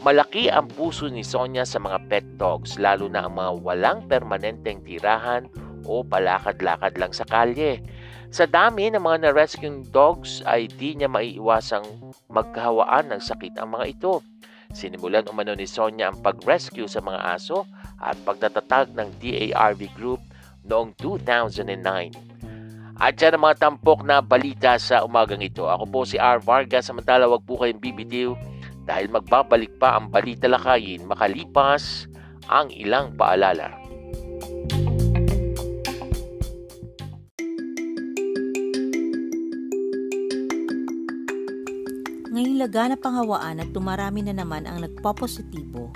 malaki 0.06 0.54
ang 0.54 0.70
puso 0.70 1.10
ni 1.10 1.26
Sonia 1.26 1.66
sa 1.66 1.82
mga 1.82 2.06
pet 2.06 2.26
dogs 2.38 2.78
lalo 2.78 3.10
na 3.10 3.26
ang 3.26 3.34
mga 3.34 3.52
walang 3.66 4.00
permanenteng 4.06 4.86
tirahan 4.86 5.50
o 5.90 6.06
palakad-lakad 6.06 7.02
lang 7.02 7.10
sa 7.10 7.26
kalye. 7.26 7.82
Sa 8.30 8.46
dami 8.46 8.94
ng 8.94 9.02
mga 9.02 9.26
na-rescue 9.26 9.82
dogs 9.90 10.46
ay 10.46 10.70
di 10.70 10.94
niya 10.94 11.10
maiiwasang 11.10 12.14
magkahawaan 12.30 13.10
ng 13.10 13.22
sakit 13.26 13.58
ang 13.58 13.74
mga 13.74 13.98
ito. 13.98 14.22
Sinimulan 14.72 15.26
umano 15.28 15.58
ni 15.58 15.66
Sonia 15.66 16.14
ang 16.14 16.22
pag-rescue 16.22 16.88
sa 16.88 17.02
mga 17.02 17.42
aso 17.42 17.66
at 17.98 18.16
pagtatatag 18.22 18.94
ng 18.94 19.10
DARV 19.18 19.82
Group 19.98 20.22
noong 20.70 20.94
2009. 20.96 22.32
At 23.02 23.18
yan 23.18 23.34
ang 23.34 23.50
mga 23.50 23.58
tampok 23.58 24.06
na 24.06 24.22
balita 24.22 24.78
sa 24.78 25.02
umagang 25.02 25.42
ito. 25.42 25.66
Ako 25.66 25.90
po 25.90 26.06
si 26.06 26.22
R. 26.22 26.38
Vargas. 26.38 26.86
Samantala, 26.86 27.26
wag 27.26 27.42
po 27.50 27.58
kayong 27.58 27.82
bibitiw 27.82 28.38
dahil 28.86 29.10
magbabalik 29.10 29.74
pa 29.82 29.98
ang 29.98 30.14
balita 30.14 30.46
lakayin 30.46 31.10
makalipas 31.10 32.06
ang 32.46 32.70
ilang 32.70 33.18
paalala. 33.18 33.74
Ngayong 42.30 42.58
laganap 42.62 43.02
ang 43.02 43.16
hawaan 43.26 43.66
at 43.66 43.70
tumarami 43.74 44.22
na 44.30 44.38
naman 44.38 44.70
ang 44.70 44.86
nagpopositibo, 44.86 45.90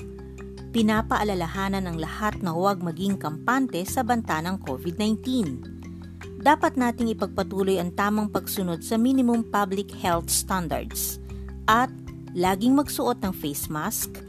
pinapaalalahanan 0.73 1.85
ng 1.85 2.01
lahat 2.01 2.41
na 2.41 2.49
huwag 2.49 2.81
maging 2.81 3.21
kampante 3.21 3.85
sa 3.85 4.01
banta 4.01 4.41
ng 4.41 4.57
COVID-19 4.65 5.74
dapat 6.45 6.77
nating 6.77 7.09
ipagpatuloy 7.17 7.81
ang 7.81 7.89
tamang 7.97 8.29
pagsunod 8.29 8.85
sa 8.85 9.01
minimum 9.01 9.41
public 9.49 9.89
health 9.97 10.29
standards 10.29 11.17
at 11.65 11.89
laging 12.37 12.77
magsuot 12.77 13.17
ng 13.25 13.33
face 13.33 13.65
mask, 13.65 14.21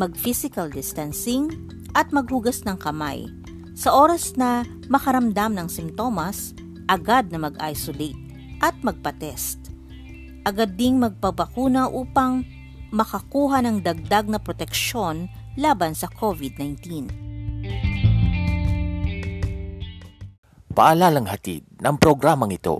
mag-physical 0.00 0.72
distancing, 0.72 1.52
at 1.92 2.08
maghugas 2.16 2.64
ng 2.64 2.80
kamay. 2.80 3.28
Sa 3.76 3.92
oras 3.92 4.40
na 4.40 4.64
makaramdam 4.88 5.52
ng 5.52 5.68
simptomas, 5.68 6.56
agad 6.88 7.28
na 7.28 7.44
mag-isolate 7.44 8.16
at 8.64 8.72
magpa-test. 8.80 9.60
Agad 10.48 10.80
ding 10.80 10.96
magpabakuna 10.96 11.92
upang 11.92 12.40
makakuha 12.88 13.60
ng 13.60 13.84
dagdag 13.84 14.32
na 14.32 14.40
proteksyon 14.40 15.28
laban 15.60 15.92
sa 15.92 16.08
COVID-19. 16.08 17.29
Paalalang 20.70 21.26
hatid 21.26 21.66
ng 21.82 21.98
programang 21.98 22.54
ito. 22.54 22.78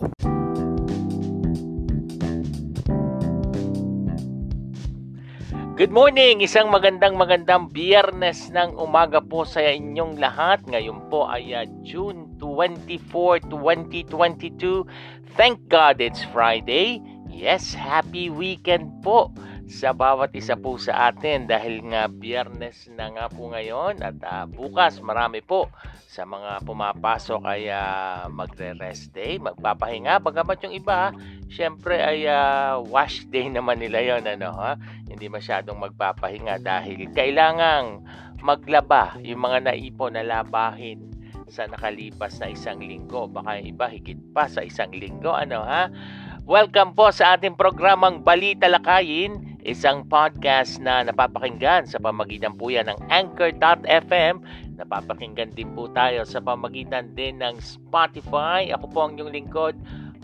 Good 5.80 5.96
morning! 5.96 6.44
Isang 6.44 6.68
magandang 6.68 7.16
magandang 7.16 7.72
biyernes 7.72 8.52
ng 8.52 8.76
umaga 8.76 9.18
po 9.24 9.48
sa 9.48 9.64
inyong 9.64 10.20
lahat. 10.20 10.60
Ngayon 10.68 11.08
po 11.08 11.24
ay 11.24 11.56
uh, 11.56 11.64
June 11.80 12.36
24, 12.36 13.48
2022. 13.48 14.84
Thank 15.40 15.56
God 15.72 16.04
it's 16.04 16.20
Friday. 16.36 17.00
Yes, 17.32 17.72
happy 17.72 18.28
weekend 18.28 19.00
po 19.00 19.32
sa 19.70 19.94
bawat 19.94 20.34
isa 20.34 20.58
po 20.58 20.74
sa 20.82 21.14
atin 21.14 21.46
dahil 21.46 21.86
nga 21.94 22.10
biyernes 22.10 22.90
na 22.90 23.06
nga 23.14 23.30
po 23.30 23.54
ngayon 23.54 24.02
at 24.02 24.18
uh, 24.26 24.42
bukas 24.50 24.98
marami 24.98 25.46
po 25.46 25.70
sa 26.10 26.26
mga 26.26 26.66
pumapasok 26.66 27.38
ay 27.46 27.70
uh, 27.70 28.26
magre-rest 28.34 29.14
day, 29.14 29.38
magpapahinga. 29.38 30.18
Bagamat 30.18 30.66
yung 30.66 30.74
iba, 30.74 31.14
syempre 31.46 32.02
ay 32.02 32.26
uh, 32.26 32.82
wash 32.82 33.22
day 33.30 33.46
naman 33.54 33.78
nila 33.78 34.02
yon 34.02 34.26
ano 34.26 34.50
ha. 34.58 34.74
Hindi 35.06 35.30
masyadong 35.30 35.78
magpapahinga 35.78 36.58
dahil 36.58 37.06
kailangang 37.14 38.02
maglaba 38.42 39.22
yung 39.22 39.46
mga 39.46 39.70
naipon 39.70 40.18
na 40.18 40.26
labahin 40.26 41.14
sa 41.46 41.70
nakalipas 41.70 42.42
na 42.42 42.50
isang 42.50 42.82
linggo. 42.82 43.30
Baka 43.30 43.62
yung 43.62 43.78
iba 43.78 43.86
higit 43.86 44.18
pa 44.34 44.50
sa 44.50 44.66
isang 44.66 44.90
linggo 44.90 45.30
ano 45.30 45.62
ha. 45.62 45.86
Welcome 46.42 46.98
po 46.98 47.14
sa 47.14 47.38
ating 47.38 47.54
programang 47.54 48.26
Balita 48.26 48.66
Lakayin 48.66 49.49
isang 49.64 50.08
podcast 50.08 50.80
na 50.80 51.04
napapakinggan 51.04 51.84
sa 51.84 52.00
pamagitan 52.00 52.56
po 52.56 52.72
yan 52.72 52.88
ng 52.88 52.98
Anchor.fm. 53.12 54.40
Napapakinggan 54.80 55.52
din 55.52 55.68
po 55.76 55.92
tayo 55.92 56.24
sa 56.24 56.40
pamagitan 56.40 57.12
din 57.12 57.44
ng 57.44 57.60
Spotify. 57.60 58.72
Ako 58.72 58.84
po 58.88 58.98
ang 59.04 59.20
inyong 59.20 59.32
lingkod, 59.36 59.74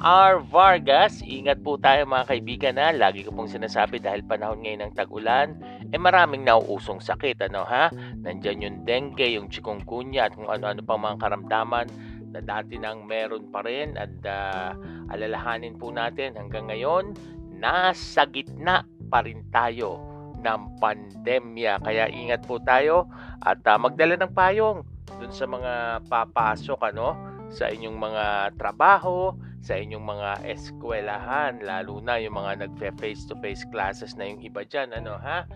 R. 0.00 0.40
Vargas. 0.40 1.20
Ingat 1.24 1.60
po 1.60 1.76
tayo 1.76 2.08
mga 2.08 2.28
kaibigan 2.28 2.74
na 2.80 2.92
lagi 2.92 3.24
ko 3.24 3.32
pong 3.32 3.48
sinasabi 3.52 4.00
dahil 4.00 4.24
panahon 4.24 4.64
ngayon 4.64 4.88
ng 4.88 4.92
tag-ulan, 4.96 5.56
eh 5.92 6.00
maraming 6.00 6.44
nauusong 6.44 7.00
sakit. 7.00 7.40
Ano 7.48 7.64
ha? 7.68 7.92
Nandyan 8.24 8.64
yung 8.64 8.78
dengue, 8.88 9.36
yung 9.36 9.52
chikungunya 9.52 10.28
at 10.28 10.36
kung 10.36 10.48
ano-ano 10.48 10.80
pang 10.84 11.00
mga 11.00 11.20
karamdaman 11.20 11.88
na 12.36 12.40
dati 12.44 12.76
nang 12.76 13.08
meron 13.08 13.48
pa 13.48 13.64
rin 13.64 13.96
at 13.96 14.12
uh, 14.28 14.76
alalahanin 15.08 15.80
po 15.80 15.88
natin 15.88 16.36
hanggang 16.36 16.68
ngayon 16.68 17.16
nasa 17.56 18.28
gitna 18.28 18.84
pa 19.06 19.24
rin 19.24 19.46
tayo 19.50 20.02
ng 20.40 20.78
pandemya. 20.78 21.82
Kaya 21.82 22.06
ingat 22.10 22.44
po 22.44 22.60
tayo 22.62 23.10
at 23.42 23.62
uh, 23.66 23.78
magdala 23.80 24.14
ng 24.20 24.32
payong 24.34 24.84
dun 25.16 25.32
sa 25.32 25.48
mga 25.48 26.04
papasok 26.06 26.80
ano 26.92 27.16
sa 27.48 27.70
inyong 27.70 27.96
mga 27.96 28.24
trabaho, 28.58 29.32
sa 29.62 29.78
inyong 29.78 30.02
mga 30.02 30.30
eskwelahan, 30.50 31.62
lalo 31.62 32.02
na 32.02 32.18
yung 32.18 32.38
mga 32.38 32.66
nagfe 32.66 32.90
face-to-face 32.98 33.66
classes 33.70 34.14
na 34.18 34.26
yung 34.26 34.42
iba 34.42 34.66
dyan, 34.66 34.94
ano 34.94 35.18
ha? 35.18 35.46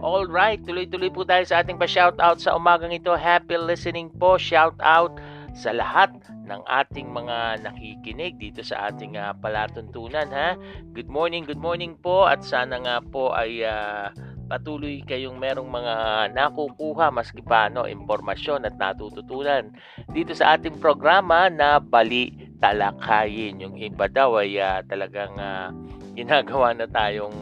All 0.00 0.26
right, 0.30 0.62
tuloy-tuloy 0.62 1.12
po 1.12 1.26
tayo 1.26 1.44
sa 1.44 1.60
ating 1.60 1.76
pa-shoutout 1.76 2.40
sa 2.40 2.56
umagang 2.56 2.94
ito. 2.94 3.12
Happy 3.12 3.58
listening 3.58 4.08
po, 4.14 4.40
shout 4.40 4.78
out 4.80 5.12
sa 5.54 5.74
lahat 5.74 6.10
ng 6.46 6.62
ating 6.66 7.10
mga 7.10 7.62
nakikinig 7.62 8.38
dito 8.38 8.62
sa 8.62 8.90
ating 8.90 9.18
uh, 9.18 9.34
palatuntunan 9.38 10.26
ha. 10.30 10.54
Good 10.94 11.10
morning, 11.10 11.46
good 11.46 11.60
morning 11.60 11.98
po 11.98 12.26
at 12.26 12.42
sana 12.42 12.78
nga 12.82 12.98
po 13.02 13.34
ay 13.34 13.62
uh, 13.66 14.10
patuloy 14.50 14.98
kayong 15.06 15.38
merong 15.38 15.70
mga 15.70 15.94
nakukuha 16.34 17.14
maski 17.14 17.38
paano 17.38 17.86
impormasyon 17.86 18.66
at 18.66 18.74
natututunan 18.74 19.70
dito 20.10 20.34
sa 20.34 20.58
ating 20.58 20.82
programa 20.82 21.46
na 21.46 21.78
Bali 21.78 22.34
talakayin. 22.58 23.62
Yung 23.62 23.78
iba 23.78 24.10
daw 24.10 24.42
ay 24.42 24.58
uh, 24.58 24.82
talagang 24.90 25.38
uh, 25.38 25.70
ginagawa 26.18 26.74
na 26.74 26.90
tayong 26.90 27.34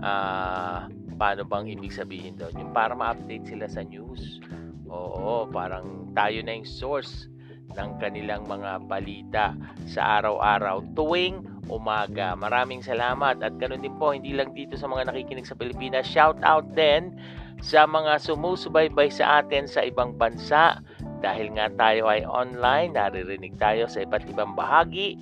uh, 0.00 0.88
paano 1.20 1.44
bang 1.44 1.68
ibig 1.76 1.92
sabihin 1.92 2.40
doon? 2.40 2.56
Yung 2.56 2.72
para 2.72 2.96
ma-update 2.96 3.52
sila 3.52 3.68
sa 3.68 3.84
news. 3.84 4.40
Oo, 4.90 5.46
parang 5.46 6.10
tayo 6.12 6.42
na 6.42 6.58
yung 6.58 6.66
source 6.66 7.30
ng 7.70 7.90
kanilang 8.02 8.50
mga 8.50 8.82
balita 8.90 9.54
sa 9.86 10.18
araw-araw 10.18 10.82
tuwing 10.98 11.46
umaga. 11.70 12.34
Maraming 12.34 12.82
salamat 12.82 13.38
at 13.38 13.54
ganoon 13.62 13.86
din 13.86 13.94
po 13.94 14.10
hindi 14.10 14.34
lang 14.34 14.50
dito 14.50 14.74
sa 14.74 14.90
mga 14.90 15.06
nakikinig 15.14 15.46
sa 15.46 15.54
Pilipinas. 15.54 16.10
Shout 16.10 16.42
out 16.42 16.66
din 16.74 17.14
sa 17.62 17.86
mga 17.86 18.18
sumusubaybay 18.18 19.14
sa 19.14 19.38
atin 19.44 19.70
sa 19.70 19.86
ibang 19.86 20.18
bansa 20.18 20.82
dahil 21.22 21.54
nga 21.54 21.70
tayo 21.70 22.10
ay 22.10 22.26
online, 22.26 22.96
naririnig 22.96 23.54
tayo 23.60 23.86
sa 23.86 24.02
iba't 24.02 24.26
ibang 24.26 24.58
bahagi 24.58 25.20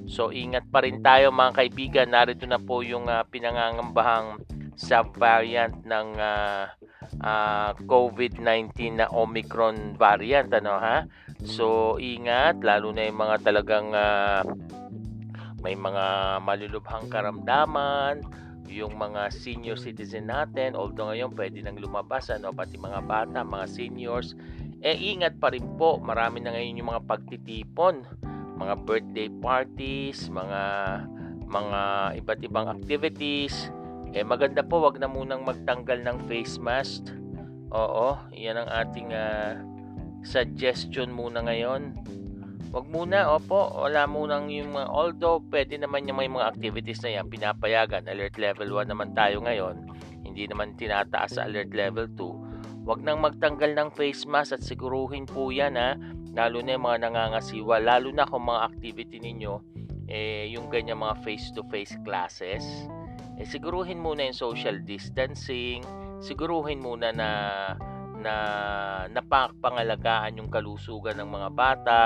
So 0.10 0.34
ingat 0.34 0.66
pa 0.74 0.82
rin 0.82 1.06
tayo 1.06 1.30
mga 1.30 1.54
kaibigan. 1.54 2.10
Narito 2.10 2.50
na 2.50 2.58
po 2.58 2.82
yung 2.82 3.06
uh, 3.12 3.22
pinangangambahang 3.30 4.42
sub-variant 4.80 5.84
ng 5.84 6.08
uh, 6.16 6.72
uh, 7.22 7.72
COVID-19 7.84 9.04
na 9.04 9.12
Omicron 9.12 10.00
variant 10.00 10.48
ano 10.56 10.80
ha. 10.80 11.04
So 11.44 11.96
ingat 12.00 12.60
lalo 12.60 12.92
na 12.92 13.08
yung 13.08 13.20
mga 13.20 13.36
talagang 13.48 13.96
uh, 13.96 14.44
may 15.64 15.76
mga 15.76 16.40
malulubhang 16.44 17.12
karamdaman, 17.12 18.24
yung 18.70 18.96
mga 18.96 19.34
senior 19.34 19.76
citizen 19.76 20.30
natin, 20.30 20.78
although 20.78 21.12
ngayon 21.12 21.34
pwede 21.36 21.60
nang 21.60 21.76
lumabas, 21.82 22.30
ano, 22.32 22.54
pati 22.54 22.78
mga 22.78 23.02
bata, 23.04 23.44
mga 23.44 23.66
seniors, 23.68 24.38
eh 24.80 24.96
ingat 24.96 25.36
pa 25.42 25.52
rin 25.52 25.66
po, 25.76 26.00
marami 26.00 26.40
na 26.40 26.56
ngayon 26.56 26.80
yung 26.80 26.92
mga 26.96 27.06
pagtitipon, 27.10 28.08
mga 28.56 28.76
birthday 28.88 29.30
parties, 29.42 30.32
mga 30.32 30.62
mga 31.50 31.82
iba't 32.24 32.40
ibang 32.46 32.68
activities, 32.70 33.74
eh 34.14 34.22
maganda 34.22 34.62
po 34.62 34.86
wag 34.86 35.02
na 35.02 35.10
munang 35.10 35.44
magtanggal 35.44 36.06
ng 36.06 36.18
face 36.30 36.62
mask. 36.62 37.10
Oo, 37.74 38.18
yan 38.34 38.58
ang 38.58 38.70
ating 38.70 39.14
uh, 39.14 39.58
suggestion 40.24 41.12
muna 41.12 41.44
ngayon. 41.46 41.96
Wag 42.70 42.86
muna, 42.86 43.34
opo, 43.34 43.82
wala 43.82 44.06
munang 44.06 44.54
yung 44.54 44.78
mga, 44.78 44.88
although 44.94 45.42
pwede 45.50 45.82
naman 45.82 46.06
yung 46.06 46.22
may 46.22 46.30
mga 46.30 46.54
activities 46.54 47.02
na 47.02 47.18
yan, 47.18 47.26
pinapayagan, 47.26 48.06
alert 48.06 48.38
level 48.38 48.70
1 48.78 48.94
naman 48.94 49.18
tayo 49.18 49.42
ngayon, 49.42 49.90
hindi 50.22 50.46
naman 50.46 50.78
tinataas 50.78 51.42
sa 51.42 51.50
alert 51.50 51.74
level 51.74 52.06
2. 52.14 52.86
Wag 52.86 53.02
nang 53.02 53.26
magtanggal 53.26 53.74
ng 53.74 53.90
face 53.98 54.30
mask 54.30 54.54
at 54.54 54.62
siguruhin 54.62 55.26
po 55.26 55.50
yan 55.50 55.82
ha, 55.82 55.98
lalo 56.38 56.62
na 56.62 56.78
yung 56.78 56.86
mga 56.86 57.10
nangangasiwa, 57.10 57.82
lalo 57.82 58.14
na 58.14 58.30
kung 58.30 58.46
mga 58.46 58.62
activity 58.70 59.18
ninyo, 59.18 59.54
eh, 60.06 60.50
yung 60.54 60.70
ganyan 60.70 61.02
mga 61.02 61.26
face-to-face 61.26 61.98
classes, 62.06 62.66
eh, 63.42 63.46
siguruhin 63.50 63.98
muna 63.98 64.30
yung 64.30 64.38
social 64.38 64.78
distancing, 64.86 65.82
siguruhin 66.22 66.78
muna 66.78 67.10
na 67.10 67.30
na 68.20 68.36
napapangalagaan 69.10 70.38
yung 70.38 70.52
kalusugan 70.52 71.18
ng 71.18 71.30
mga 71.32 71.50
bata. 71.56 72.00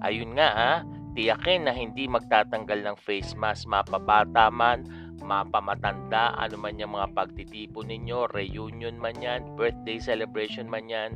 Ayun 0.00 0.34
nga 0.34 0.48
ha, 0.50 0.72
tiyakin 1.12 1.68
na 1.68 1.72
hindi 1.76 2.08
magtatanggal 2.08 2.84
ng 2.84 2.96
face 2.98 3.36
mask, 3.36 3.68
mapabata 3.68 4.48
man, 4.48 4.84
mapamatanda, 5.20 6.32
ano 6.40 6.56
man 6.56 6.80
yung 6.80 6.96
mga 6.96 7.12
pagtitipon 7.12 7.92
ninyo, 7.92 8.32
reunion 8.32 8.96
man 8.96 9.16
yan, 9.20 9.44
birthday 9.54 10.00
celebration 10.00 10.64
man 10.64 10.88
yan. 10.88 11.12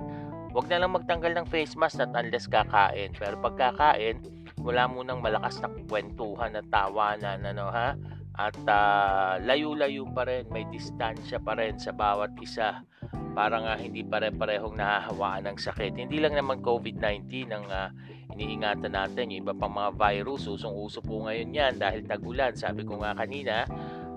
Huwag 0.53 0.69
na 0.69 0.85
lang 0.85 0.93
magtanggal 0.93 1.33
ng 1.33 1.47
face 1.49 1.81
mask 1.81 1.97
at 1.97 2.13
unless 2.13 2.45
kakain. 2.45 3.17
Pero 3.17 3.41
pagkakain, 3.41 4.21
wala 4.61 4.85
munang 4.85 5.25
malakas 5.25 5.65
na 5.65 5.73
kwentuhan 5.89 6.53
at 6.53 6.69
tawanan, 6.69 7.41
ano 7.49 7.73
ha? 7.73 7.97
At 8.37 8.57
uh, 8.69 9.41
layo-layo 9.41 10.09
pa 10.13 10.29
rin, 10.29 10.45
may 10.53 10.69
distansya 10.69 11.41
pa 11.41 11.57
rin 11.57 11.81
sa 11.81 11.93
bawat 11.93 12.37
isa 12.41 12.85
para 13.33 13.57
nga 13.65 13.75
hindi 13.81 14.05
pare-parehong 14.05 14.77
nahahawaan 14.77 15.49
ng 15.49 15.59
sakit. 15.59 15.97
Hindi 15.97 16.21
lang 16.21 16.37
naman 16.37 16.61
COVID-19 16.61 17.49
ang 17.49 17.67
uh, 17.69 17.89
iniingatan 18.37 18.93
natin. 18.93 19.33
Yung 19.33 19.49
iba 19.49 19.57
pang 19.57 19.73
mga 19.73 19.97
virus, 19.97 20.49
usong-uso 20.49 21.01
po 21.01 21.25
ngayon 21.25 21.51
yan 21.53 21.75
dahil 21.81 22.05
tagulan, 22.05 22.53
sabi 22.53 22.85
ko 22.85 23.01
nga 23.01 23.17
kanina. 23.17 23.65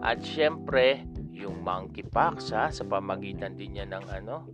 At 0.03 0.19
syempre, 0.21 1.07
yung 1.31 1.63
monkeypox 1.63 2.51
ha, 2.55 2.71
sa 2.71 2.83
pamagitan 2.83 3.55
din 3.55 3.79
niya 3.79 3.87
ng 3.87 4.05
ano, 4.11 4.47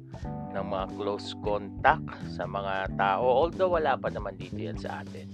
ng 0.53 0.65
mga 0.65 0.85
close 0.97 1.33
contact 1.41 2.05
sa 2.29 2.45
mga 2.45 2.93
tao. 2.97 3.25
Although 3.25 3.77
wala 3.77 3.97
pa 3.97 4.13
naman 4.13 4.37
dito 4.37 4.57
yan 4.57 4.77
sa 4.77 5.01
atin 5.01 5.29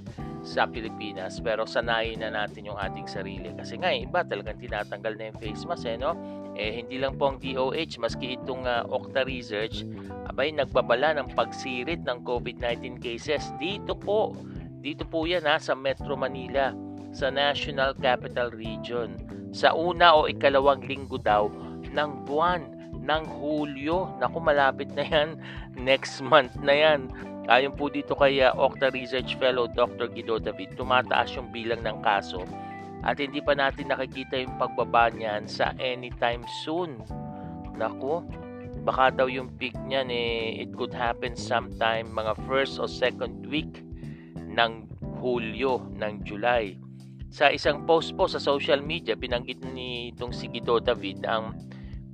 sa 0.47 0.63
Pilipinas 0.63 1.43
pero 1.43 1.67
sanayin 1.67 2.23
na 2.23 2.31
natin 2.31 2.71
yung 2.71 2.79
ating 2.79 3.03
sarili 3.03 3.51
kasi 3.51 3.75
nga 3.75 3.91
iba 3.91 4.23
talagang 4.23 4.55
tinatanggal 4.55 5.13
na 5.19 5.23
yung 5.27 5.39
face 5.43 5.67
mask 5.67 5.83
eh 5.83 5.99
no 5.99 6.15
eh 6.57 6.81
hindi 6.81 6.97
lang 6.97 7.15
po 7.21 7.29
ang 7.29 7.37
DOH 7.37 8.01
maski 8.01 8.35
itong 8.41 8.65
uh, 8.65 8.81
Okta 8.89 9.21
Research 9.29 9.85
abay 10.25 10.49
nagbabala 10.49 11.13
ng 11.21 11.37
pagsirit 11.37 12.01
ng 12.03 12.25
COVID-19 12.25 12.97
cases. 12.97 13.53
Dito 13.61 13.93
po 13.93 14.33
dito 14.81 15.05
po 15.05 15.29
yan 15.29 15.45
ha 15.45 15.61
sa 15.61 15.77
Metro 15.77 16.17
Manila 16.17 16.73
sa 17.13 17.29
National 17.29 17.93
Capital 17.97 18.49
Region. 18.49 19.17
Sa 19.53 19.77
una 19.77 20.17
o 20.17 20.25
ikalawang 20.25 20.83
linggo 20.85 21.21
daw 21.21 21.47
ng 21.93 22.11
buwan 22.25 22.77
ng 23.07 23.23
Hulyo. 23.39 24.19
Naku 24.19 24.37
malapit 24.43 24.91
na 24.97 25.05
yan. 25.07 25.39
Next 25.89 26.19
month 26.19 26.57
na 26.59 26.75
yan. 26.75 27.09
Ayon 27.47 27.71
po 27.79 27.87
dito 27.87 28.11
kay 28.11 28.43
uh, 28.43 28.51
Okta 28.59 28.91
Research 28.91 29.39
Fellow 29.39 29.71
Dr. 29.71 30.11
Guido 30.11 30.35
David, 30.35 30.75
tumataas 30.75 31.31
yung 31.39 31.47
bilang 31.47 31.79
ng 31.79 32.03
kaso 32.03 32.43
at 33.05 33.21
hindi 33.21 33.43
pa 33.43 33.53
natin 33.53 33.93
nakikita 33.93 34.39
yung 34.41 34.57
pagbaba 34.57 35.13
niyan 35.13 35.45
sa 35.45 35.73
anytime 35.77 36.41
soon. 36.65 37.01
Naku, 37.77 38.25
baka 38.81 39.13
daw 39.13 39.29
yung 39.29 39.53
peak 39.59 39.77
niyan 39.85 40.09
eh, 40.09 40.63
it 40.65 40.73
could 40.73 40.95
happen 40.95 41.37
sometime 41.37 42.09
mga 42.09 42.33
first 42.49 42.81
o 42.81 42.89
second 42.89 43.45
week 43.45 43.85
ng 44.37 44.89
Hulyo, 45.21 45.93
ng 45.97 46.25
July. 46.25 46.77
Sa 47.27 47.51
isang 47.51 47.83
post 47.83 48.15
po 48.15 48.25
sa 48.25 48.39
social 48.39 48.79
media, 48.79 49.13
binanggit 49.13 49.61
ni 49.75 50.15
itong 50.15 50.31
si 50.31 50.47
Guido 50.47 50.79
David 50.79 51.27
ang 51.27 51.53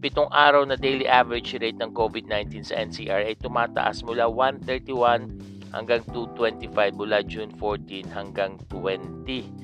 pitong 0.03 0.27
araw 0.35 0.67
na 0.67 0.75
daily 0.75 1.07
average 1.07 1.55
rate 1.63 1.79
ng 1.79 1.95
COVID-19 1.95 2.65
sa 2.67 2.75
NCR 2.83 3.23
ay 3.23 3.39
tumataas 3.39 4.03
mula 4.03 4.27
131 4.27 5.71
hanggang 5.71 6.03
225 6.11 6.99
mula 6.99 7.23
June 7.23 7.51
14 7.55 8.11
hanggang 8.11 8.59
20. 8.67 9.62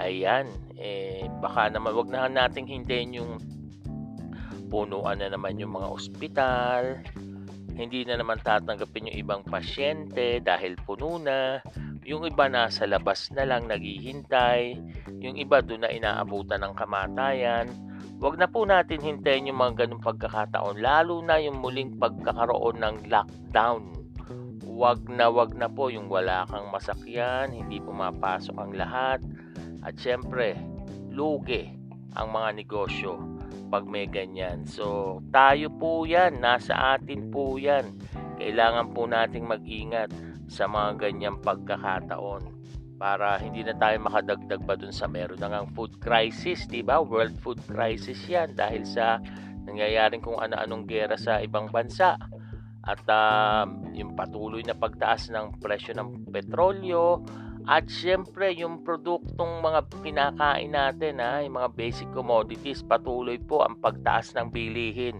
Ayan, 0.00 0.48
eh, 0.80 1.28
baka 1.44 1.68
naman 1.68 1.92
wag 1.92 2.08
na 2.08 2.24
nating 2.24 2.64
hintayin 2.64 3.20
yung 3.20 3.36
punuan 4.72 5.20
na 5.20 5.28
naman 5.28 5.60
yung 5.60 5.76
mga 5.76 5.92
ospital, 5.92 6.82
hindi 7.76 8.08
na 8.08 8.16
naman 8.16 8.40
tatanggapin 8.40 9.12
yung 9.12 9.18
ibang 9.20 9.42
pasyente 9.44 10.40
dahil 10.40 10.80
puno 10.88 11.20
na, 11.20 11.60
yung 12.00 12.24
iba 12.24 12.48
nasa 12.48 12.88
labas 12.88 13.28
na 13.36 13.44
lang 13.44 13.68
naghihintay, 13.68 14.80
yung 15.20 15.36
iba 15.36 15.60
doon 15.60 15.84
na 15.84 15.92
inaabutan 15.92 16.64
ng 16.64 16.72
kamatayan. 16.72 17.68
Wag 18.20 18.40
na 18.40 18.48
po 18.48 18.64
natin 18.64 19.04
hintayin 19.04 19.52
yung 19.52 19.60
mga 19.60 19.84
ganong 19.84 20.00
pagkakataon, 20.00 20.80
lalo 20.80 21.20
na 21.20 21.36
yung 21.40 21.60
muling 21.60 22.00
pagkakaroon 22.00 22.80
ng 22.80 23.08
lockdown. 23.08 23.92
Wag 24.64 25.12
na 25.12 25.28
wag 25.28 25.52
na 25.56 25.68
po 25.68 25.92
yung 25.92 26.08
wala 26.08 26.48
kang 26.48 26.72
masakyan, 26.72 27.52
hindi 27.52 27.84
pumapasok 27.84 28.56
ang 28.56 28.72
lahat, 28.72 29.20
at 29.84 29.94
syempre, 29.96 30.56
lugi 31.10 31.68
ang 32.16 32.32
mga 32.32 32.50
negosyo. 32.60 33.30
kapag 33.70 33.86
may 33.86 34.10
ganyan. 34.10 34.66
So, 34.66 35.22
tayo 35.30 35.70
po 35.70 36.02
yan, 36.02 36.42
nasa 36.42 36.98
atin 36.98 37.30
po 37.30 37.54
yan. 37.54 37.94
Kailangan 38.34 38.90
po 38.90 39.06
nating 39.06 39.46
mag-ingat 39.46 40.10
sa 40.50 40.66
mga 40.66 40.98
ganyang 40.98 41.38
pagkakataon 41.38 42.50
para 42.98 43.38
hindi 43.38 43.62
na 43.62 43.78
tayo 43.78 43.94
makadagdag 44.02 44.66
pa 44.66 44.74
dun 44.74 44.90
sa 44.90 45.06
meron 45.06 45.38
na 45.38 45.54
ngang 45.54 45.70
food 45.70 46.02
crisis, 46.02 46.66
di 46.66 46.82
ba? 46.82 46.98
World 46.98 47.38
food 47.38 47.62
crisis 47.62 48.18
yan 48.26 48.58
dahil 48.58 48.82
sa 48.82 49.22
nangyayaring 49.70 50.18
kung 50.18 50.42
ano-anong 50.42 50.90
gera 50.90 51.14
sa 51.14 51.38
ibang 51.38 51.70
bansa. 51.70 52.18
At 52.82 53.06
uh, 53.06 53.70
yung 53.94 54.18
patuloy 54.18 54.66
na 54.66 54.74
pagtaas 54.74 55.30
ng 55.30 55.62
presyo 55.62 55.94
ng 55.94 56.26
petrolyo, 56.26 57.22
at 57.70 57.86
syempre, 57.86 58.50
yung 58.58 58.82
produktong 58.82 59.62
mga 59.62 59.86
pinakain 60.02 60.74
natin, 60.74 61.22
ha, 61.22 61.38
yung 61.38 61.54
mga 61.54 61.70
basic 61.78 62.10
commodities, 62.10 62.82
patuloy 62.82 63.38
po 63.38 63.62
ang 63.62 63.78
pagtaas 63.78 64.34
ng 64.34 64.50
bilihin. 64.50 65.14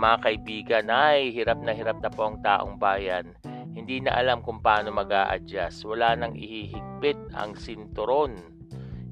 Mga 0.00 0.16
kaibigan, 0.24 0.86
ay 0.88 1.28
hirap 1.28 1.60
na 1.60 1.76
hirap 1.76 2.00
na 2.00 2.08
po 2.08 2.24
ang 2.24 2.40
taong 2.40 2.80
bayan. 2.80 3.36
Hindi 3.76 4.00
na 4.00 4.16
alam 4.16 4.40
kung 4.40 4.64
paano 4.64 4.88
mag 4.90 5.12
adjust 5.12 5.84
Wala 5.84 6.16
nang 6.16 6.32
ihihigpit 6.32 7.36
ang 7.36 7.52
sinturon. 7.52 8.32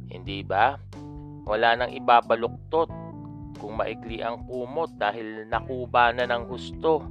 Hindi 0.09 0.40
ba? 0.40 0.81
Wala 1.44 1.77
nang 1.77 1.92
ibabaluktot 1.92 2.88
kung 3.61 3.77
maikli 3.77 4.24
ang 4.24 4.48
kumot 4.48 4.96
dahil 4.96 5.44
nakuba 5.44 6.16
na 6.16 6.24
ng 6.24 6.48
husto. 6.48 7.05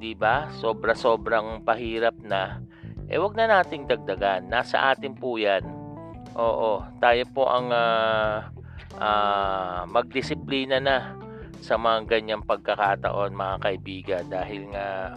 Di 0.00 0.16
ba? 0.16 0.48
Sobra-sobrang 0.64 1.60
pahirap 1.60 2.16
na 2.24 2.64
eh 3.08 3.18
wag 3.20 3.36
na 3.36 3.60
nating 3.60 3.84
dagdagan. 3.88 4.48
Nasa 4.48 4.92
atin 4.92 5.12
po 5.16 5.36
yan. 5.36 5.64
Oo, 6.34 6.82
tayo 6.98 7.22
po 7.30 7.46
ang 7.46 7.70
uh, 7.70 8.48
uh, 8.98 9.86
magdisiplina 9.86 10.82
na 10.82 11.14
sa 11.62 11.78
mga 11.80 12.10
ganyang 12.10 12.42
pagkakataon 12.42 13.36
mga 13.36 13.56
kaibigan. 13.62 14.24
Dahil 14.26 14.72
nga 14.72 15.14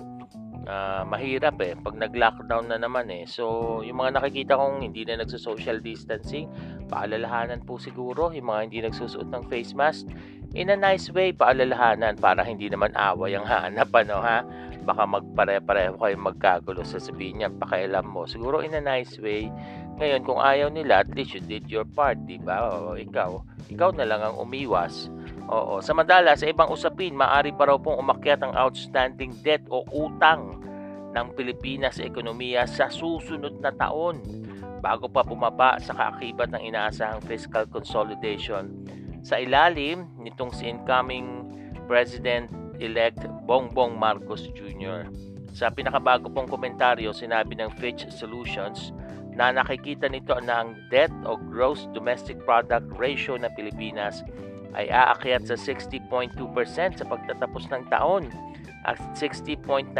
uh, 0.68 1.02
mahirap 1.08 1.58
eh. 1.64 1.74
Pag 1.80 1.98
nag-lockdown 1.98 2.70
na 2.70 2.78
naman 2.78 3.10
eh. 3.10 3.26
So 3.26 3.80
yung 3.82 4.04
mga 4.04 4.22
nakikita 4.22 4.60
kong 4.60 4.84
hindi 4.84 5.08
na 5.08 5.24
nagso-social 5.24 5.82
distancing 5.82 6.52
paalalahanan 6.92 7.64
po 7.64 7.80
siguro. 7.82 8.30
Yung 8.36 8.52
mga 8.52 8.62
hindi 8.68 8.80
nagsusuot 8.86 9.32
ng 9.32 9.44
face 9.50 9.74
mask 9.74 10.06
in 10.56 10.72
a 10.72 10.78
nice 10.80 11.12
way 11.12 11.36
paalalahanan 11.36 12.16
para 12.16 12.40
hindi 12.46 12.72
naman 12.72 12.90
away 12.96 13.36
ang 13.36 13.44
hanap 13.44 13.92
ano 13.92 14.18
ha 14.24 14.48
baka 14.88 15.04
magpare-pareho 15.04 16.00
kayo 16.00 16.16
magkagulo 16.16 16.82
sa 16.88 16.96
sabihin 17.04 17.44
niya 17.44 17.52
pakialam 17.52 18.08
mo. 18.08 18.24
Siguro 18.24 18.64
in 18.64 18.72
a 18.72 18.80
nice 18.80 19.20
way 19.20 19.52
ngayon 20.00 20.24
kung 20.24 20.40
ayaw 20.40 20.72
nila 20.72 21.04
at 21.04 21.12
least 21.12 21.36
you 21.36 21.44
did 21.44 21.68
your 21.68 21.84
part 21.84 22.16
di 22.24 22.40
ba? 22.40 22.72
O 22.72 22.96
ikaw 22.96 23.44
ikaw 23.68 23.92
na 23.92 24.08
lang 24.08 24.24
ang 24.24 24.40
umiwas. 24.40 25.12
Oo 25.52 25.84
samantala 25.84 26.40
sa 26.40 26.48
ibang 26.48 26.72
usapin 26.72 27.20
maari 27.20 27.52
pa 27.52 27.68
raw 27.68 27.76
pong 27.76 28.00
umakyat 28.00 28.40
ang 28.40 28.56
outstanding 28.56 29.36
debt 29.44 29.68
o 29.68 29.84
utang 29.92 30.64
ng 31.12 31.28
Pilipinas 31.36 32.00
sa 32.00 32.08
ekonomiya 32.08 32.64
sa 32.64 32.88
susunod 32.88 33.60
na 33.60 33.76
taon 33.76 34.24
bago 34.80 35.12
pa 35.12 35.26
bumaba 35.26 35.76
sa 35.84 35.92
kaakibat 35.92 36.54
ng 36.54 36.64
inaasahang 36.64 37.20
fiscal 37.28 37.68
consolidation. 37.68 38.72
Sa 39.26 39.36
ilalim 39.42 40.08
nitong 40.22 40.56
si 40.56 40.70
incoming 40.70 41.44
President 41.90 42.48
elect 42.80 43.24
Bongbong 43.46 43.96
Marcos 43.96 44.50
Jr. 44.54 45.10
Sa 45.58 45.74
pinakabago 45.74 46.30
pong 46.30 46.46
komentaryo, 46.46 47.10
sinabi 47.16 47.58
ng 47.58 47.74
Fitch 47.82 48.06
Solutions 48.14 48.94
na 49.38 49.54
nakikita 49.54 50.10
nito 50.10 50.34
na 50.42 50.66
ang 50.66 50.74
debt 50.90 51.14
o 51.26 51.38
gross 51.38 51.86
domestic 51.94 52.42
product 52.46 52.90
ratio 52.98 53.38
ng 53.38 53.50
Pilipinas 53.54 54.26
ay 54.74 54.90
aakyat 54.90 55.50
sa 55.50 55.58
60.2% 55.58 56.38
sa 56.98 57.06
pagtatapos 57.06 57.70
ng 57.70 57.84
taon 57.90 58.30
at 58.86 58.98
60.9% 59.18 59.94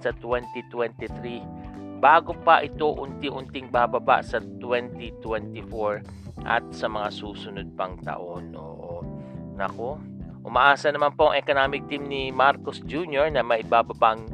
sa 0.00 0.12
2023 0.20 2.00
bago 2.04 2.36
pa 2.44 2.60
ito 2.60 2.92
unti-unting 2.92 3.72
bababa 3.72 4.20
sa 4.20 4.40
2024 4.60 6.04
at 6.44 6.64
sa 6.68 6.84
mga 6.88 7.08
susunod 7.08 7.72
pang 7.72 7.96
taon. 8.04 8.52
Oo. 8.52 9.00
Nako, 9.56 9.96
Umaasa 10.44 10.92
naman 10.92 11.16
po 11.16 11.32
ang 11.32 11.40
economic 11.40 11.88
team 11.88 12.04
ni 12.04 12.28
Marcos 12.28 12.84
Jr. 12.84 13.32
na 13.32 13.40
maibababang 13.40 14.28